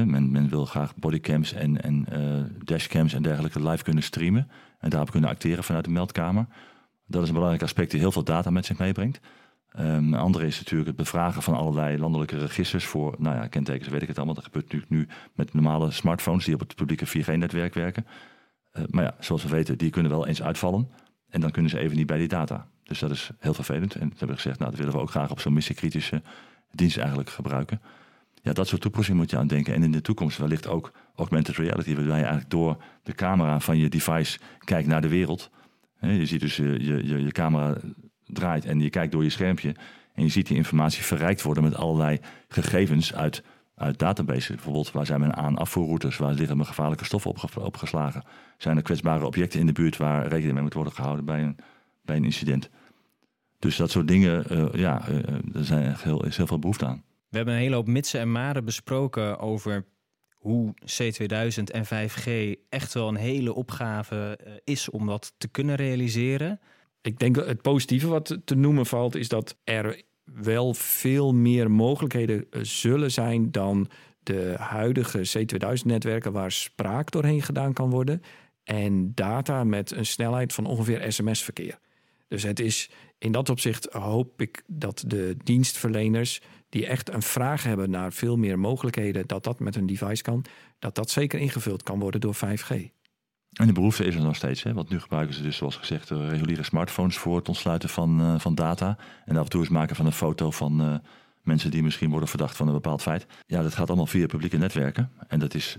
Men, 0.01 0.31
men, 0.31 0.49
wil 0.49 0.65
graag 0.65 0.95
bodycams 0.95 1.53
en, 1.53 1.81
en 1.81 2.05
uh, 2.13 2.43
dashcams 2.63 3.13
en 3.13 3.21
dergelijke 3.21 3.69
live 3.69 3.83
kunnen 3.83 4.03
streamen 4.03 4.49
en 4.79 4.89
daarop 4.89 5.11
kunnen 5.11 5.29
acteren 5.29 5.63
vanuit 5.63 5.85
de 5.85 5.91
meldkamer. 5.91 6.45
Dat 7.07 7.21
is 7.21 7.27
een 7.27 7.33
belangrijk 7.33 7.63
aspect 7.63 7.91
die 7.91 7.99
heel 7.99 8.11
veel 8.11 8.23
data 8.23 8.49
met 8.49 8.65
zich 8.65 8.77
meebrengt. 8.77 9.19
Um, 9.79 9.85
een 9.85 10.13
andere 10.13 10.45
is 10.45 10.57
natuurlijk 10.57 10.87
het 10.87 10.97
bevragen 10.97 11.41
van 11.41 11.53
allerlei 11.53 11.97
landelijke 11.97 12.37
registers 12.37 12.85
voor, 12.85 13.15
nou 13.17 13.35
ja, 13.35 13.47
kentekens 13.47 13.89
weet 13.89 14.01
ik 14.01 14.07
het 14.07 14.17
allemaal. 14.17 14.35
Dat 14.35 14.43
gebeurt 14.43 14.63
natuurlijk 14.63 14.91
nu 14.91 15.07
met 15.33 15.53
normale 15.53 15.91
smartphones 15.91 16.45
die 16.45 16.53
op 16.53 16.59
het 16.59 16.75
publieke 16.75 17.07
4G-netwerk 17.07 17.73
werken. 17.73 18.05
Uh, 18.73 18.83
maar 18.89 19.03
ja, 19.03 19.15
zoals 19.19 19.43
we 19.43 19.49
weten, 19.49 19.77
die 19.77 19.89
kunnen 19.89 20.11
wel 20.11 20.27
eens 20.27 20.43
uitvallen. 20.43 20.89
En 21.29 21.41
dan 21.41 21.51
kunnen 21.51 21.71
ze 21.71 21.79
even 21.79 21.97
niet 21.97 22.07
bij 22.07 22.17
die 22.17 22.27
data. 22.27 22.67
Dus 22.83 22.99
dat 22.99 23.11
is 23.11 23.31
heel 23.39 23.53
vervelend. 23.53 23.93
En 23.93 23.99
toen 23.99 24.09
hebben 24.09 24.27
we 24.27 24.41
gezegd, 24.41 24.59
nou, 24.59 24.71
dat 24.71 24.79
willen 24.79 24.95
we 24.95 25.01
ook 25.01 25.09
graag 25.09 25.31
op 25.31 25.39
zo'n 25.39 25.53
missiekritische 25.53 26.21
dienst 26.71 26.97
eigenlijk 26.97 27.29
gebruiken. 27.29 27.81
Ja, 28.43 28.53
dat 28.53 28.67
soort 28.67 28.81
toepassingen 28.81 29.19
moet 29.19 29.29
je 29.29 29.37
aan 29.37 29.47
denken. 29.47 29.73
En 29.73 29.83
in 29.83 29.91
de 29.91 30.01
toekomst 30.01 30.37
wellicht 30.37 30.67
ook 30.67 30.91
augmented 31.15 31.55
reality, 31.55 31.95
waarbij 31.95 32.17
je 32.17 32.21
eigenlijk 32.21 32.49
door 32.49 32.83
de 33.03 33.13
camera 33.13 33.59
van 33.59 33.77
je 33.77 33.89
device 33.89 34.39
kijkt 34.59 34.87
naar 34.87 35.01
de 35.01 35.07
wereld. 35.07 35.49
Je 35.99 36.25
ziet 36.25 36.39
dus 36.39 36.55
je, 36.55 36.83
je, 36.85 37.23
je 37.23 37.31
camera 37.31 37.77
draait 38.25 38.65
en 38.65 38.79
je 38.79 38.89
kijkt 38.89 39.11
door 39.11 39.23
je 39.23 39.29
schermpje. 39.29 39.75
En 40.13 40.23
je 40.23 40.29
ziet 40.29 40.47
die 40.47 40.57
informatie 40.57 41.03
verrijkt 41.03 41.41
worden 41.41 41.63
met 41.63 41.75
allerlei 41.75 42.19
gegevens 42.47 43.13
uit, 43.13 43.43
uit 43.75 43.99
databases. 43.99 44.55
Bijvoorbeeld, 44.55 44.91
waar 44.91 45.05
zijn 45.05 45.19
men 45.19 45.35
aan 45.35 45.57
afvoerroutes? 45.57 46.17
Waar 46.17 46.33
liggen 46.33 46.57
mijn 46.57 46.67
gevaarlijke 46.67 47.05
stoffen 47.05 47.31
opge 47.31 47.59
opgeslagen? 47.59 48.23
Zijn 48.57 48.77
er 48.77 48.83
kwetsbare 48.83 49.25
objecten 49.25 49.59
in 49.59 49.65
de 49.65 49.71
buurt 49.71 49.97
waar 49.97 50.27
rekening 50.27 50.53
mee 50.53 50.63
moet 50.63 50.73
worden 50.73 50.93
gehouden 50.93 51.25
bij 51.25 51.43
een, 51.43 51.57
bij 52.01 52.15
een 52.15 52.23
incident? 52.23 52.69
Dus 53.59 53.75
dat 53.75 53.91
soort 53.91 54.07
dingen, 54.07 54.45
uh, 54.51 54.73
ja, 54.73 55.07
er 55.53 55.65
zijn 55.65 55.95
heel, 55.97 56.25
is 56.25 56.37
heel 56.37 56.47
veel 56.47 56.59
behoefte 56.59 56.85
aan. 56.85 57.03
We 57.33 57.39
hebben 57.39 57.57
een 57.57 57.63
hele 57.63 57.75
hoop 57.75 57.87
mitsen 57.87 58.19
en 58.19 58.31
maren 58.31 58.65
besproken 58.65 59.39
over 59.39 59.85
hoe 60.33 60.73
C2000 60.73 61.63
en 61.63 61.85
5G 61.85 62.59
echt 62.69 62.93
wel 62.93 63.07
een 63.07 63.15
hele 63.15 63.53
opgave 63.53 64.39
uh, 64.47 64.53
is 64.63 64.89
om 64.89 65.07
dat 65.07 65.33
te 65.37 65.47
kunnen 65.47 65.75
realiseren. 65.75 66.59
Ik 67.01 67.19
denk 67.19 67.35
het 67.35 67.61
positieve 67.61 68.07
wat 68.07 68.37
te 68.45 68.55
noemen 68.55 68.85
valt, 68.85 69.15
is 69.15 69.27
dat 69.27 69.57
er 69.63 70.01
wel 70.23 70.73
veel 70.73 71.33
meer 71.33 71.71
mogelijkheden 71.71 72.45
eh, 72.49 72.61
zullen 72.63 73.11
zijn 73.11 73.51
dan 73.51 73.87
de 74.23 74.55
huidige 74.57 75.37
C2000-netwerken 75.37 76.31
waar 76.31 76.51
spraak 76.51 77.11
doorheen 77.11 77.41
gedaan 77.41 77.73
kan 77.73 77.89
worden 77.89 78.21
en 78.63 79.11
data 79.15 79.63
met 79.63 79.91
een 79.91 80.05
snelheid 80.05 80.53
van 80.53 80.65
ongeveer 80.65 81.11
sms-verkeer. 81.11 81.79
Dus 82.27 82.43
het 82.43 82.59
is 82.59 82.89
in 83.17 83.31
dat 83.31 83.49
opzicht 83.49 83.93
hoop 83.93 84.41
ik 84.41 84.63
dat 84.67 85.03
de 85.07 85.35
dienstverleners 85.43 86.41
die 86.73 86.87
echt 86.87 87.13
een 87.13 87.21
vraag 87.21 87.63
hebben 87.63 87.89
naar 87.89 88.13
veel 88.13 88.37
meer 88.37 88.59
mogelijkheden, 88.59 89.27
dat 89.27 89.43
dat 89.43 89.59
met 89.59 89.75
een 89.75 89.85
device 89.85 90.23
kan, 90.23 90.45
dat 90.79 90.95
dat 90.95 91.09
zeker 91.09 91.39
ingevuld 91.39 91.83
kan 91.83 91.99
worden 91.99 92.21
door 92.21 92.35
5G. 92.35 92.69
En 93.53 93.67
de 93.67 93.73
behoefte 93.73 94.05
is 94.05 94.15
er 94.15 94.21
nog 94.21 94.35
steeds. 94.35 94.63
Hè? 94.63 94.73
Want 94.73 94.89
nu 94.89 94.99
gebruiken 94.99 95.35
ze 95.35 95.41
dus, 95.41 95.57
zoals 95.57 95.75
gezegd, 95.75 96.09
reguliere 96.09 96.63
smartphones 96.63 97.17
voor 97.17 97.35
het 97.35 97.47
ontsluiten 97.47 97.89
van, 97.89 98.21
uh, 98.21 98.39
van 98.39 98.55
data. 98.55 98.97
En 99.25 99.37
af 99.37 99.43
en 99.43 99.49
toe 99.49 99.61
eens 99.61 99.69
maken 99.69 99.95
van 99.95 100.05
een 100.05 100.11
foto 100.11 100.51
van 100.51 100.81
uh, 100.81 100.95
mensen 101.41 101.71
die 101.71 101.83
misschien 101.83 102.09
worden 102.09 102.29
verdacht 102.29 102.55
van 102.55 102.67
een 102.67 102.73
bepaald 102.73 103.01
feit. 103.01 103.25
Ja, 103.45 103.61
dat 103.61 103.75
gaat 103.75 103.87
allemaal 103.87 104.05
via 104.05 104.25
publieke 104.25 104.57
netwerken. 104.57 105.11
En 105.27 105.39
dat 105.39 105.53
is 105.53 105.77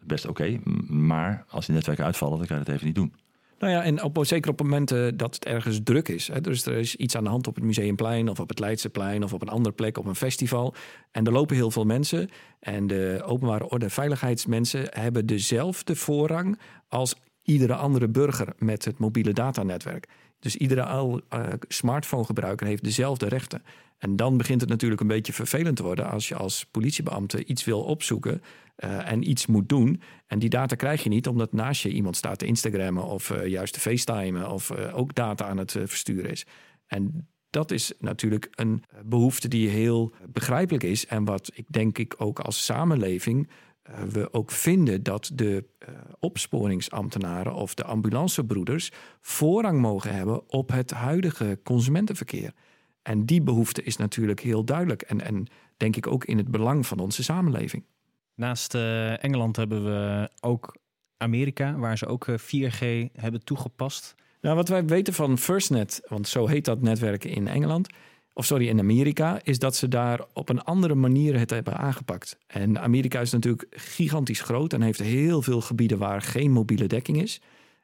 best 0.00 0.26
oké. 0.26 0.60
Maar 0.88 1.44
als 1.48 1.66
die 1.66 1.74
netwerken 1.74 2.04
uitvallen, 2.04 2.38
dan 2.38 2.46
kan 2.46 2.56
je 2.56 2.62
het 2.62 2.72
even 2.72 2.86
niet 2.86 2.94
doen. 2.94 3.14
Nou 3.58 3.72
ja, 3.72 3.82
en 3.82 4.02
op, 4.02 4.18
zeker 4.20 4.50
op 4.50 4.62
momenten 4.62 5.16
dat 5.16 5.34
het 5.34 5.44
ergens 5.44 5.80
druk 5.84 6.08
is. 6.08 6.28
Hè, 6.28 6.40
dus 6.40 6.66
er 6.66 6.76
is 6.76 6.96
iets 6.96 7.16
aan 7.16 7.24
de 7.24 7.30
hand 7.30 7.46
op 7.46 7.54
het 7.54 7.64
Museumplein 7.64 8.28
of 8.28 8.40
op 8.40 8.48
het 8.48 8.58
Leidseplein 8.58 9.24
of 9.24 9.32
op 9.32 9.42
een 9.42 9.48
andere 9.48 9.74
plek 9.74 9.98
op 9.98 10.06
een 10.06 10.14
festival. 10.14 10.74
En 11.10 11.26
er 11.26 11.32
lopen 11.32 11.56
heel 11.56 11.70
veel 11.70 11.84
mensen. 11.84 12.28
En 12.60 12.86
de 12.86 13.22
openbare 13.24 13.68
orde 13.68 13.84
en 13.84 13.90
veiligheidsmensen 13.90 14.86
hebben 14.90 15.26
dezelfde 15.26 15.96
voorrang 15.96 16.58
als 16.88 17.14
iedere 17.42 17.74
andere 17.74 18.08
burger 18.08 18.48
met 18.58 18.84
het 18.84 18.98
mobiele 18.98 19.32
datanetwerk. 19.32 20.08
Dus 20.44 20.56
iedere 20.56 21.22
uh, 21.34 21.46
smartphone-gebruiker 21.68 22.66
heeft 22.66 22.84
dezelfde 22.84 23.28
rechten. 23.28 23.62
En 23.98 24.16
dan 24.16 24.36
begint 24.36 24.60
het 24.60 24.70
natuurlijk 24.70 25.00
een 25.00 25.06
beetje 25.06 25.32
vervelend 25.32 25.76
te 25.76 25.82
worden 25.82 26.10
als 26.10 26.28
je 26.28 26.34
als 26.34 26.66
politiebeambte 26.70 27.44
iets 27.44 27.64
wil 27.64 27.80
opzoeken 27.80 28.42
uh, 28.78 29.10
en 29.10 29.30
iets 29.30 29.46
moet 29.46 29.68
doen. 29.68 30.00
En 30.26 30.38
die 30.38 30.48
data 30.48 30.76
krijg 30.76 31.02
je 31.02 31.08
niet 31.08 31.28
omdat 31.28 31.52
naast 31.52 31.82
je 31.82 31.88
iemand 31.88 32.16
staat 32.16 32.38
te 32.38 32.46
Instagrammen 32.46 33.04
of 33.04 33.30
uh, 33.30 33.46
juist 33.46 33.72
te 33.72 33.80
FaceTimen 33.80 34.50
of 34.50 34.70
ook 34.70 35.14
data 35.14 35.44
aan 35.44 35.58
het 35.58 35.70
versturen 35.70 36.30
is. 36.30 36.46
En 36.86 37.28
dat 37.50 37.70
is 37.70 37.92
natuurlijk 37.98 38.48
een 38.54 38.82
behoefte 39.04 39.48
die 39.48 39.68
heel 39.68 40.14
begrijpelijk 40.28 40.82
is 40.82 41.06
en 41.06 41.24
wat 41.24 41.50
ik 41.54 41.66
denk 41.68 41.98
ik 41.98 42.14
ook 42.16 42.38
als 42.38 42.64
samenleving 42.64 43.48
we 44.08 44.32
ook 44.32 44.50
vinden 44.50 45.02
dat 45.02 45.30
de 45.34 45.64
uh, 45.78 45.94
opsporingsambtenaren 46.18 47.54
of 47.54 47.74
de 47.74 47.84
ambulancebroeders 47.84 48.90
voorrang 49.20 49.80
mogen 49.80 50.14
hebben 50.14 50.50
op 50.50 50.70
het 50.70 50.90
huidige 50.90 51.58
consumentenverkeer. 51.62 52.52
En 53.02 53.24
die 53.24 53.42
behoefte 53.42 53.82
is 53.82 53.96
natuurlijk 53.96 54.40
heel 54.40 54.64
duidelijk 54.64 55.02
en, 55.02 55.20
en 55.20 55.46
denk 55.76 55.96
ik 55.96 56.06
ook 56.06 56.24
in 56.24 56.36
het 56.36 56.50
belang 56.50 56.86
van 56.86 56.98
onze 56.98 57.22
samenleving. 57.22 57.84
Naast 58.34 58.74
uh, 58.74 59.24
Engeland 59.24 59.56
hebben 59.56 59.84
we 59.84 60.30
ook 60.40 60.76
Amerika, 61.16 61.76
waar 61.76 61.98
ze 61.98 62.06
ook 62.06 62.26
4G 62.30 63.12
hebben 63.12 63.44
toegepast. 63.44 64.14
Nou, 64.40 64.56
wat 64.56 64.68
wij 64.68 64.84
weten 64.84 65.14
van 65.14 65.38
FirstNet, 65.38 66.02
want 66.08 66.28
zo 66.28 66.46
heet 66.46 66.64
dat 66.64 66.80
netwerk 66.80 67.24
in 67.24 67.48
Engeland, 67.48 67.88
of 68.34 68.44
sorry, 68.44 68.68
in 68.68 68.78
Amerika, 68.78 69.40
is 69.42 69.58
dat 69.58 69.76
ze 69.76 69.88
daar 69.88 70.20
op 70.32 70.48
een 70.48 70.62
andere 70.62 70.94
manier 70.94 71.38
het 71.38 71.50
hebben 71.50 71.76
aangepakt. 71.76 72.38
En 72.46 72.80
Amerika 72.80 73.20
is 73.20 73.32
natuurlijk 73.32 73.66
gigantisch 73.70 74.40
groot 74.40 74.72
en 74.72 74.82
heeft 74.82 75.02
heel 75.02 75.42
veel 75.42 75.60
gebieden 75.60 75.98
waar 75.98 76.22
geen 76.22 76.50
mobiele 76.50 76.86
dekking 76.86 77.22
is. 77.22 77.40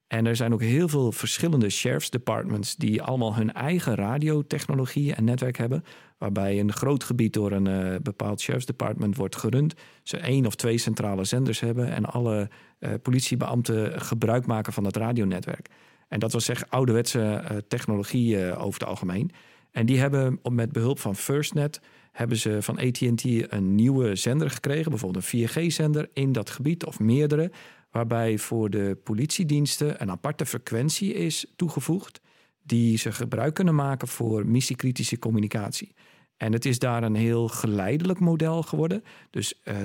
En 0.07 0.26
er 0.26 0.37
zijn 0.37 0.52
ook 0.52 0.62
heel 0.62 0.88
veel 0.88 1.12
verschillende 1.12 1.71
sheriff's 1.71 2.11
departments 2.11 2.76
die 2.76 3.02
allemaal 3.02 3.35
hun 3.35 3.52
eigen 3.52 3.95
radiotechnologie 3.95 5.14
en 5.14 5.25
netwerk 5.25 5.57
hebben. 5.57 5.85
Waarbij 6.19 6.61
een 6.61 6.73
groot 6.73 7.04
gebied 7.04 7.33
door 7.33 7.52
een 7.52 7.69
uh, 7.69 7.97
bepaald 8.02 8.40
sheriff's 8.40 8.66
department 8.66 9.16
wordt 9.16 9.37
gerund. 9.37 9.75
Ze 10.02 10.16
één 10.16 10.47
of 10.47 10.54
twee 10.54 10.78
centrale 10.78 11.25
zenders 11.25 11.61
hebben 11.61 11.92
en 11.92 12.04
alle 12.04 12.49
uh, 12.78 12.90
politiebeambten 13.02 14.00
gebruik 14.00 14.47
maken 14.47 14.73
van 14.73 14.83
dat 14.83 14.97
radionetwerk. 14.97 15.69
En 16.09 16.19
dat 16.19 16.33
was 16.33 16.45
zeg 16.45 16.64
ouderwetse 16.69 17.19
uh, 17.21 17.57
technologie 17.69 18.57
over 18.57 18.80
het 18.80 18.88
algemeen. 18.88 19.30
En 19.72 19.86
die 19.86 19.98
hebben 19.98 20.40
met 20.50 20.72
behulp 20.72 20.98
van 20.98 21.16
FirstNet 21.16 21.80
hebben 22.12 22.37
ze 22.37 22.62
van 22.62 22.78
AT&T 22.78 23.24
een 23.52 23.74
nieuwe 23.74 24.14
zender 24.14 24.50
gekregen, 24.50 24.90
bijvoorbeeld 24.90 25.33
een 25.33 25.48
4G-zender 25.48 26.09
in 26.12 26.33
dat 26.33 26.50
gebied 26.50 26.85
of 26.85 27.00
meerdere, 27.00 27.50
waarbij 27.90 28.38
voor 28.38 28.70
de 28.70 28.98
politiediensten 29.04 30.02
een 30.02 30.11
aparte 30.11 30.46
frequentie 30.46 31.14
is 31.14 31.46
toegevoegd 31.56 32.20
die 32.62 32.98
ze 32.98 33.12
gebruik 33.12 33.54
kunnen 33.54 33.74
maken 33.74 34.09
voor 34.09 34.46
missiekritische 34.46 35.18
communicatie. 35.18 35.94
En 36.37 36.52
het 36.52 36.64
is 36.64 36.78
daar 36.78 37.02
een 37.02 37.14
heel 37.14 37.48
geleidelijk 37.48 38.20
model 38.20 38.62
geworden. 38.62 39.02
Dus 39.30 39.61
uh, 39.64 39.76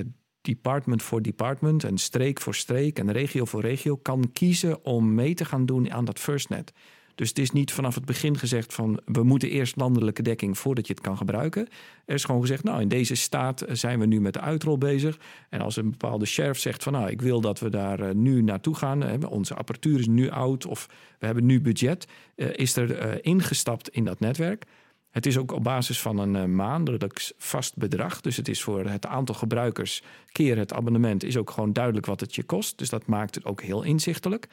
department 0.42 1.04
voor 1.04 1.22
department 1.22 1.84
en 1.84 1.98
streek 1.98 2.42
voor 2.42 2.56
streek 2.56 3.00
en 3.00 3.12
regio 3.12 3.46
voor 3.46 3.62
regio 3.62 3.96
kan 3.96 4.32
kiezen 4.34 4.86
om 4.86 5.14
mee 5.14 5.34
te 5.34 5.46
gaan 5.46 5.66
doen 5.66 5.92
aan 5.92 6.06
dat 6.06 6.20
FirstNet. 6.20 6.74
Dus 7.16 7.30
het 7.30 7.40
is 7.40 7.52
niet 7.52 7.72
vanaf 7.72 7.96
het 7.96 8.06
begin 8.06 8.38
gezegd 8.38 8.74
van 8.74 9.00
we 9.06 9.24
moeten 9.24 9.50
eerst 9.50 9.76
landelijke 9.76 10.22
dekking 10.22 10.58
voordat 10.58 10.88
je 10.88 10.94
het 10.94 11.02
kan 11.02 11.18
gebruiken. 11.18 11.68
Er 12.06 12.16
is 12.16 12.24
gewoon 12.24 12.42
gezegd, 12.42 12.64
nou 12.64 12.82
in 12.82 12.88
deze 12.88 13.16
staat 13.16 13.66
zijn 13.72 14.00
we 14.00 14.06
nu 14.06 14.22
met 14.22 14.34
de 14.34 14.42
uitrol 14.42 14.78
bezig. 14.78 15.20
En 15.50 15.62
als 15.62 15.76
een 15.76 15.90
bepaalde 15.90 16.26
sheriff 16.26 16.60
zegt 16.60 16.84
van 16.84 16.94
nou 16.94 17.10
ik 17.10 17.22
wil 17.22 17.42
dat 17.42 17.60
we 17.60 17.70
daar 17.70 18.00
eh, 18.00 18.16
nu 18.16 18.42
naartoe 18.42 18.76
gaan. 18.76 19.26
Onze 19.28 19.56
apparatuur 19.56 20.00
is 20.00 20.08
nu 20.08 20.30
oud 20.30 20.66
of 20.66 20.90
we 21.20 21.26
hebben 21.26 21.46
nu 21.46 21.62
budget. 21.62 22.08
Eh, 22.36 22.48
is 22.56 22.76
er 22.76 22.98
eh, 22.98 23.18
ingestapt 23.22 23.90
in 23.90 24.06
dat 24.06 24.20
netwerk. 24.20 24.66
Het 25.10 25.26
is 25.26 25.38
ook 25.38 25.52
op 25.52 25.64
basis 25.64 26.02
van 26.02 26.18
een 26.18 26.56
maandelijks 26.56 27.34
vast 27.38 27.78
bedrag. 27.78 28.22
Dus 28.22 28.38
het 28.38 28.48
is 28.48 28.62
voor 28.62 28.86
het 28.86 29.06
aantal 29.06 29.36
gebruikers 29.36 30.04
keer 30.32 30.58
het 30.58 30.74
abonnement 30.74 31.24
is 31.24 31.38
ook 31.38 31.50
gewoon 31.50 31.74
duidelijk 31.74 32.06
wat 32.06 32.20
het 32.20 32.36
je 32.36 32.44
kost. 32.44 32.78
Dus 32.78 32.90
dat 32.90 33.06
maakt 33.06 33.36
het 33.36 33.46
ook 33.46 33.62
heel 33.62 33.84
inzichtelijk. 33.84 34.48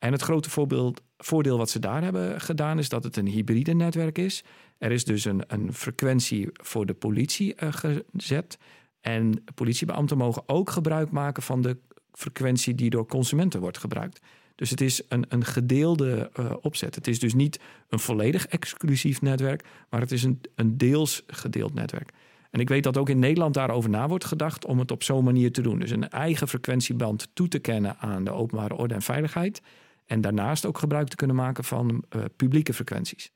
En 0.00 0.12
het 0.12 0.22
grote 0.22 0.50
voorbeeld, 0.50 1.02
voordeel 1.18 1.58
wat 1.58 1.70
ze 1.70 1.78
daar 1.78 2.02
hebben 2.02 2.40
gedaan 2.40 2.78
is 2.78 2.88
dat 2.88 3.04
het 3.04 3.16
een 3.16 3.26
hybride 3.26 3.74
netwerk 3.74 4.18
is. 4.18 4.44
Er 4.78 4.92
is 4.92 5.04
dus 5.04 5.24
een, 5.24 5.42
een 5.46 5.74
frequentie 5.74 6.48
voor 6.52 6.86
de 6.86 6.94
politie 6.94 7.54
uh, 7.62 7.72
gezet. 7.72 8.58
En 9.00 9.44
politiebeambten 9.54 10.16
mogen 10.16 10.42
ook 10.46 10.70
gebruik 10.70 11.10
maken 11.10 11.42
van 11.42 11.62
de 11.62 11.76
frequentie 12.12 12.74
die 12.74 12.90
door 12.90 13.06
consumenten 13.06 13.60
wordt 13.60 13.78
gebruikt. 13.78 14.20
Dus 14.54 14.70
het 14.70 14.80
is 14.80 15.02
een, 15.08 15.24
een 15.28 15.44
gedeelde 15.44 16.30
uh, 16.40 16.52
opzet. 16.60 16.94
Het 16.94 17.06
is 17.06 17.18
dus 17.18 17.34
niet 17.34 17.60
een 17.88 17.98
volledig 17.98 18.46
exclusief 18.46 19.20
netwerk, 19.20 19.64
maar 19.90 20.00
het 20.00 20.12
is 20.12 20.22
een, 20.22 20.40
een 20.54 20.78
deels 20.78 21.22
gedeeld 21.26 21.74
netwerk. 21.74 22.10
En 22.50 22.60
ik 22.60 22.68
weet 22.68 22.82
dat 22.82 22.96
ook 22.96 23.08
in 23.08 23.18
Nederland 23.18 23.54
daarover 23.54 23.90
na 23.90 24.08
wordt 24.08 24.24
gedacht 24.24 24.64
om 24.66 24.78
het 24.78 24.90
op 24.90 25.02
zo'n 25.02 25.24
manier 25.24 25.52
te 25.52 25.62
doen. 25.62 25.78
Dus 25.78 25.90
een 25.90 26.08
eigen 26.08 26.48
frequentieband 26.48 27.28
toe 27.32 27.48
te 27.48 27.58
kennen 27.58 27.96
aan 27.98 28.24
de 28.24 28.30
openbare 28.30 28.74
orde 28.74 28.94
en 28.94 29.02
veiligheid. 29.02 29.62
En 30.10 30.20
daarnaast 30.20 30.66
ook 30.66 30.78
gebruik 30.78 31.08
te 31.08 31.16
kunnen 31.16 31.36
maken 31.36 31.64
van 31.64 32.04
uh, 32.16 32.24
publieke 32.36 32.74
frequenties. 32.74 33.32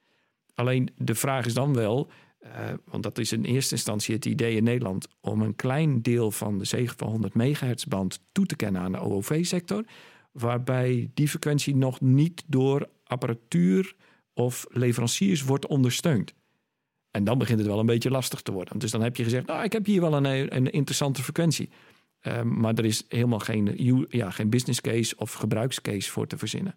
Alleen 0.54 0.88
de 0.96 1.14
vraag 1.14 1.46
is 1.46 1.54
dan 1.54 1.74
wel, 1.74 2.10
uh, 2.42 2.50
want 2.84 3.02
dat 3.02 3.18
is 3.18 3.32
in 3.32 3.44
eerste 3.44 3.74
instantie 3.74 4.14
het 4.14 4.24
idee 4.24 4.56
in 4.56 4.64
Nederland, 4.64 5.08
om 5.20 5.42
een 5.42 5.56
klein 5.56 6.02
deel 6.02 6.30
van 6.30 6.58
de 6.58 6.64
700 6.64 7.34
megahertz 7.34 7.84
band 7.84 8.20
toe 8.32 8.46
te 8.46 8.56
kennen 8.56 8.82
aan 8.82 8.92
de 8.92 8.98
OOV-sector, 8.98 9.84
waarbij 10.32 11.10
die 11.14 11.28
frequentie 11.28 11.76
nog 11.76 12.00
niet 12.00 12.44
door 12.46 12.88
apparatuur 13.04 13.94
of 14.32 14.66
leveranciers 14.68 15.42
wordt 15.42 15.66
ondersteund. 15.66 16.34
En 17.10 17.24
dan 17.24 17.38
begint 17.38 17.58
het 17.58 17.68
wel 17.68 17.78
een 17.78 17.86
beetje 17.86 18.10
lastig 18.10 18.42
te 18.42 18.52
worden. 18.52 18.78
Dus 18.78 18.90
dan 18.90 19.02
heb 19.02 19.16
je 19.16 19.24
gezegd, 19.24 19.46
nou, 19.46 19.64
ik 19.64 19.72
heb 19.72 19.86
hier 19.86 20.00
wel 20.00 20.14
een, 20.14 20.56
een 20.56 20.70
interessante 20.70 21.22
frequentie. 21.22 21.70
Um, 22.26 22.60
maar 22.60 22.74
er 22.74 22.84
is 22.84 23.04
helemaal 23.08 23.38
geen, 23.38 23.74
ja, 24.08 24.30
geen 24.30 24.50
business 24.50 24.80
case 24.80 25.16
of 25.16 25.32
gebruikscase 25.32 26.10
voor 26.10 26.26
te 26.26 26.38
verzinnen. 26.38 26.74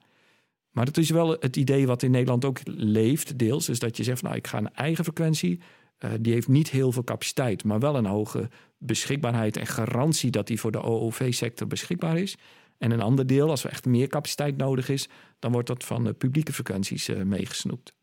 Maar 0.71 0.85
het 0.85 0.97
is 0.97 1.09
wel 1.09 1.29
het 1.39 1.55
idee 1.55 1.87
wat 1.87 2.03
in 2.03 2.11
Nederland 2.11 2.45
ook 2.45 2.59
leeft, 2.65 3.37
deels. 3.39 3.69
Is 3.69 3.79
dat 3.79 3.97
je 3.97 4.03
zegt, 4.03 4.21
nou, 4.21 4.35
ik 4.35 4.47
ga 4.47 4.57
een 4.57 4.73
eigen 4.73 5.03
frequentie. 5.03 5.59
Uh, 5.99 6.11
die 6.19 6.33
heeft 6.33 6.47
niet 6.47 6.69
heel 6.69 6.91
veel 6.91 7.03
capaciteit, 7.03 7.63
maar 7.63 7.79
wel 7.79 7.95
een 7.95 8.05
hoge 8.05 8.49
beschikbaarheid 8.77 9.57
en 9.57 9.67
garantie 9.67 10.31
dat 10.31 10.47
die 10.47 10.59
voor 10.59 10.71
de 10.71 10.81
OOV-sector 10.81 11.67
beschikbaar 11.67 12.17
is. 12.17 12.37
En 12.77 12.91
een 12.91 13.01
ander 13.01 13.27
deel, 13.27 13.49
als 13.49 13.63
er 13.63 13.69
echt 13.69 13.85
meer 13.85 14.07
capaciteit 14.07 14.57
nodig 14.57 14.89
is, 14.89 15.07
dan 15.39 15.51
wordt 15.51 15.67
dat 15.67 15.83
van 15.83 16.15
publieke 16.17 16.53
frequenties 16.53 17.09
uh, 17.09 17.21
meegesnoept. 17.21 17.93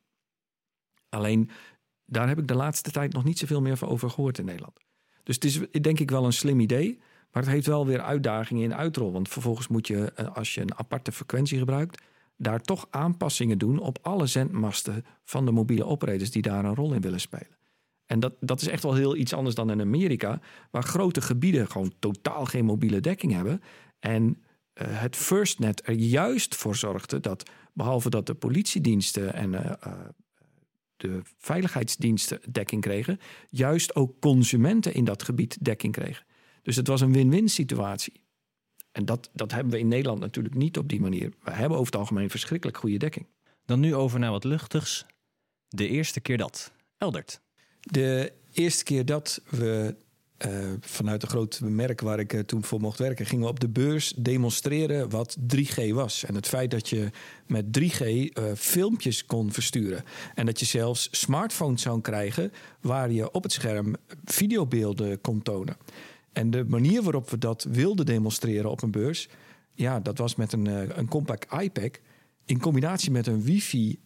Alleen 1.09 1.50
daar 2.07 2.28
heb 2.28 2.38
ik 2.38 2.48
de 2.48 2.54
laatste 2.54 2.90
tijd 2.90 3.12
nog 3.12 3.24
niet 3.24 3.38
zoveel 3.38 3.61
meer 3.61 3.87
over 3.87 4.11
gehoord 4.11 4.38
in 4.38 4.44
Nederland. 4.44 4.78
Dus 5.22 5.35
het 5.35 5.44
is 5.44 5.61
denk 5.80 6.00
ik 6.00 6.11
wel 6.11 6.24
een 6.24 6.33
slim 6.33 6.61
idee. 6.61 7.00
Maar 7.35 7.42
het 7.42 7.53
heeft 7.53 7.66
wel 7.66 7.87
weer 7.87 8.01
uitdagingen 8.01 8.62
in 8.62 8.75
uitrol. 8.75 9.12
Want 9.12 9.29
vervolgens 9.29 9.68
moet 9.68 9.87
je, 9.87 10.12
eh, 10.12 10.37
als 10.37 10.55
je 10.55 10.61
een 10.61 10.79
aparte 10.79 11.12
frequentie 11.12 11.59
gebruikt, 11.59 12.03
daar 12.37 12.61
toch 12.61 12.87
aanpassingen 12.90 13.59
doen 13.59 13.79
op 13.79 13.99
alle 14.03 14.27
zendmasten 14.27 15.05
van 15.25 15.44
de 15.44 15.51
mobiele 15.51 15.85
operators 15.85 16.31
die 16.31 16.42
daar 16.42 16.64
een 16.64 16.75
rol 16.75 16.92
in 16.92 17.01
willen 17.01 17.20
spelen. 17.20 17.57
En 18.07 18.20
dat, 18.20 18.35
dat 18.40 18.61
is 18.61 18.68
echt 18.68 18.83
wel 18.83 18.94
heel 18.94 19.16
iets 19.16 19.33
anders 19.33 19.55
dan 19.55 19.70
in 19.70 19.81
Amerika, 19.81 20.40
waar 20.70 20.83
grote 20.83 21.20
gebieden 21.20 21.70
gewoon 21.70 21.94
totaal 21.99 22.44
geen 22.44 22.64
mobiele 22.64 23.01
dekking 23.01 23.33
hebben. 23.33 23.62
En 23.99 24.25
uh, 24.25 24.35
het 24.88 25.16
FirstNet 25.16 25.88
er 25.88 25.94
juist 25.94 26.55
voor 26.55 26.77
zorgde 26.77 27.20
dat, 27.20 27.51
behalve 27.73 28.11
dat 28.11 28.27
de 28.27 28.35
politiediensten 28.35 29.35
en 29.35 29.53
uh, 29.53 29.70
de 30.97 31.20
veiligheidsdiensten 31.38 32.40
dekking 32.51 32.83
kregen, 32.83 33.18
juist 33.49 33.94
ook 33.94 34.20
consumenten 34.20 34.94
in 34.94 35.05
dat 35.05 35.23
gebied 35.23 35.64
dekking 35.64 35.92
kregen. 35.92 36.25
Dus 36.64 36.77
het 36.77 36.87
was 36.87 37.00
een 37.00 37.12
win-win 37.12 37.48
situatie. 37.48 38.12
En 38.92 39.05
dat, 39.05 39.31
dat 39.33 39.53
hebben 39.53 39.72
we 39.72 39.79
in 39.79 39.88
Nederland 39.88 40.20
natuurlijk 40.20 40.55
niet 40.55 40.79
op 40.79 40.88
die 40.88 41.00
manier. 41.00 41.33
We 41.42 41.50
hebben 41.50 41.79
over 41.79 41.92
het 41.92 42.00
algemeen 42.00 42.31
verschrikkelijk 42.31 42.77
goede 42.77 42.96
dekking. 42.96 43.27
Dan 43.66 43.81
nu 43.81 43.94
over 43.94 44.18
naar 44.18 44.31
wat 44.31 44.44
luchtigs. 44.44 45.07
De 45.68 45.88
eerste 45.88 46.20
keer 46.20 46.38
dat. 46.38 46.72
Eldert. 46.98 47.40
De 47.81 48.33
eerste 48.53 48.85
keer 48.85 49.05
dat 49.05 49.40
we 49.50 49.96
uh, 50.46 50.72
vanuit 50.81 51.22
een 51.22 51.29
groot 51.29 51.61
merk 51.62 52.00
waar 52.00 52.18
ik 52.18 52.33
uh, 52.33 52.40
toen 52.40 52.64
voor 52.64 52.81
mocht 52.81 52.98
werken, 52.98 53.27
gingen 53.27 53.44
we 53.44 53.50
op 53.50 53.61
de 53.61 53.68
beurs 53.68 54.12
demonstreren 54.16 55.11
wat 55.11 55.37
3G 55.57 55.88
was. 55.88 56.24
En 56.24 56.35
het 56.35 56.48
feit 56.48 56.70
dat 56.70 56.88
je 56.88 57.11
met 57.46 57.64
3G 57.81 58.03
uh, 58.03 58.44
filmpjes 58.57 59.24
kon 59.24 59.53
versturen. 59.53 60.05
En 60.35 60.46
dat 60.46 60.61
je 60.61 60.66
zelfs 60.66 61.09
smartphones 61.11 61.83
zou 61.83 62.00
krijgen 62.00 62.53
waar 62.81 63.11
je 63.11 63.33
op 63.33 63.42
het 63.42 63.53
scherm 63.53 63.94
videobeelden 64.24 65.20
kon 65.20 65.42
tonen. 65.42 65.77
En 66.35 66.51
de 66.51 66.64
manier 66.64 67.03
waarop 67.03 67.31
we 67.31 67.38
dat 67.38 67.66
wilden 67.70 68.07
demonstreren 68.07 68.70
op 68.70 68.83
een 68.83 68.90
beurs, 68.90 69.29
ja, 69.73 70.01
dat 70.01 70.18
was 70.18 70.35
met 70.35 70.53
een, 70.53 70.66
een 70.99 71.09
compact 71.09 71.53
iPad 71.61 71.99
in 72.44 72.61
combinatie 72.61 73.11
met 73.11 73.27
een 73.27 73.42
wifi 73.42 73.99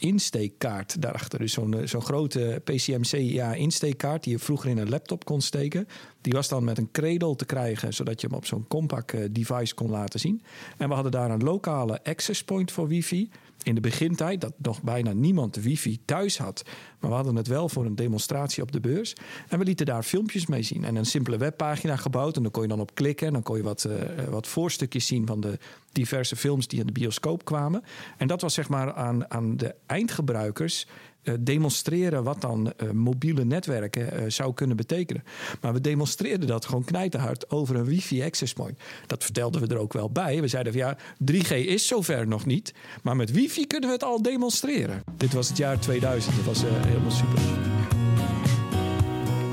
insteekkaart 0.00 1.02
daarachter. 1.02 1.38
Dus 1.38 1.52
zo'n 1.52 1.74
eh, 1.74 1.86
zo'n 1.86 2.02
grote 2.02 2.62
PCMCIA 2.64 3.54
insteekkaart 3.54 4.24
die 4.24 4.32
je 4.32 4.38
vroeger 4.38 4.70
in 4.70 4.78
een 4.78 4.88
laptop 4.88 5.24
kon 5.24 5.40
steken. 5.40 5.88
Die 6.20 6.32
was 6.32 6.48
dan 6.48 6.64
met 6.64 6.78
een 6.78 6.90
cradle 6.90 7.36
te 7.36 7.44
krijgen, 7.44 7.94
zodat 7.94 8.20
je 8.20 8.26
hem 8.26 8.36
op 8.36 8.46
zo'n 8.46 8.66
compact 8.68 9.12
eh, 9.12 9.24
device 9.30 9.74
kon 9.74 9.90
laten 9.90 10.20
zien. 10.20 10.42
En 10.76 10.88
we 10.88 10.94
hadden 10.94 11.12
daar 11.12 11.30
een 11.30 11.42
lokale 11.42 12.04
access 12.04 12.44
point 12.44 12.72
voor 12.72 12.88
wifi 12.88 13.30
in 13.62 13.74
de 13.74 13.80
begintijd 13.80 14.40
dat 14.40 14.52
nog 14.56 14.82
bijna 14.82 15.12
niemand 15.12 15.56
wifi 15.56 16.00
thuis 16.04 16.38
had. 16.38 16.62
Maar 17.00 17.10
we 17.10 17.16
hadden 17.16 17.36
het 17.36 17.46
wel 17.46 17.68
voor 17.68 17.84
een 17.84 17.94
demonstratie 17.94 18.62
op 18.62 18.72
de 18.72 18.80
beurs. 18.80 19.14
En 19.48 19.58
we 19.58 19.64
lieten 19.64 19.86
daar 19.86 20.02
filmpjes 20.02 20.46
mee 20.46 20.62
zien. 20.62 20.84
En 20.84 20.96
een 20.96 21.06
simpele 21.06 21.36
webpagina 21.36 21.96
gebouwd. 21.96 22.36
En 22.36 22.42
dan 22.42 22.50
kon 22.50 22.62
je 22.62 22.68
dan 22.68 22.80
op 22.80 22.94
klikken. 22.94 23.26
En 23.26 23.32
dan 23.32 23.42
kon 23.42 23.56
je 23.56 23.62
wat, 23.62 23.84
uh, 23.88 24.24
wat 24.28 24.46
voorstukjes 24.46 25.06
zien 25.06 25.26
van 25.26 25.40
de 25.40 25.58
diverse 25.92 26.36
films 26.36 26.68
die 26.68 26.80
in 26.80 26.86
de 26.86 26.92
bioscoop 26.92 27.44
kwamen. 27.44 27.82
En 28.16 28.26
dat 28.26 28.40
was 28.40 28.54
zeg 28.54 28.68
maar 28.68 28.92
aan, 28.92 29.30
aan 29.30 29.56
de 29.56 29.74
eindgebruikers 29.86 30.86
uh, 31.22 31.34
demonstreren 31.40 32.24
wat 32.24 32.40
dan 32.40 32.72
uh, 32.76 32.90
mobiele 32.90 33.44
netwerken 33.44 34.22
uh, 34.22 34.30
zou 34.30 34.54
kunnen 34.54 34.76
betekenen. 34.76 35.24
Maar 35.60 35.72
we 35.72 35.80
demonstreerden 35.80 36.48
dat 36.48 36.64
gewoon 36.64 36.84
knijterhard 36.84 37.50
over 37.50 37.76
een 37.76 37.84
wifi 37.84 38.22
access 38.22 38.52
point. 38.52 38.78
Dat 39.06 39.24
vertelden 39.24 39.60
we 39.60 39.74
er 39.74 39.80
ook 39.80 39.92
wel 39.92 40.10
bij. 40.10 40.40
We 40.40 40.48
zeiden 40.48 40.72
van 40.72 40.80
ja, 40.80 40.96
3G 41.32 41.56
is 41.66 41.86
zover 41.86 42.26
nog 42.26 42.46
niet. 42.46 42.74
Maar 43.02 43.16
met 43.16 43.30
wifi 43.30 43.66
kunnen 43.66 43.88
we 43.88 43.94
het 43.94 44.04
al 44.04 44.22
demonstreren. 44.22 45.02
Dit 45.16 45.32
was 45.32 45.48
het 45.48 45.56
jaar 45.56 45.78
2000. 45.78 46.36
Dat 46.36 46.44
was 46.44 46.62
helemaal 46.62 47.10
super. 47.10 47.42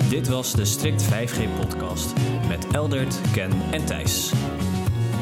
Dit 0.09 0.27
was 0.27 0.53
de 0.53 0.65
Strict 0.65 1.03
5G 1.03 1.59
podcast 1.59 2.13
met 2.47 2.67
Eldert, 2.71 3.19
Ken 3.33 3.51
en 3.71 3.85
Thijs. 3.85 4.31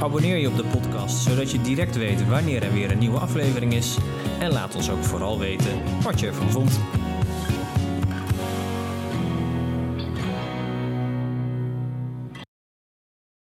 Abonneer 0.01 0.37
je 0.37 0.47
op 0.47 0.55
de 0.55 0.63
podcast 0.63 1.23
zodat 1.23 1.51
je 1.51 1.61
direct 1.61 1.95
weet 1.95 2.27
wanneer 2.27 2.63
er 2.63 2.73
weer 2.73 2.91
een 2.91 2.97
nieuwe 2.97 3.19
aflevering 3.19 3.73
is. 3.73 3.97
En 4.39 4.51
laat 4.51 4.75
ons 4.75 4.89
ook 4.89 5.03
vooral 5.03 5.39
weten 5.39 5.81
wat 6.03 6.19
je 6.19 6.27
ervan 6.27 6.51
vond. 6.51 6.79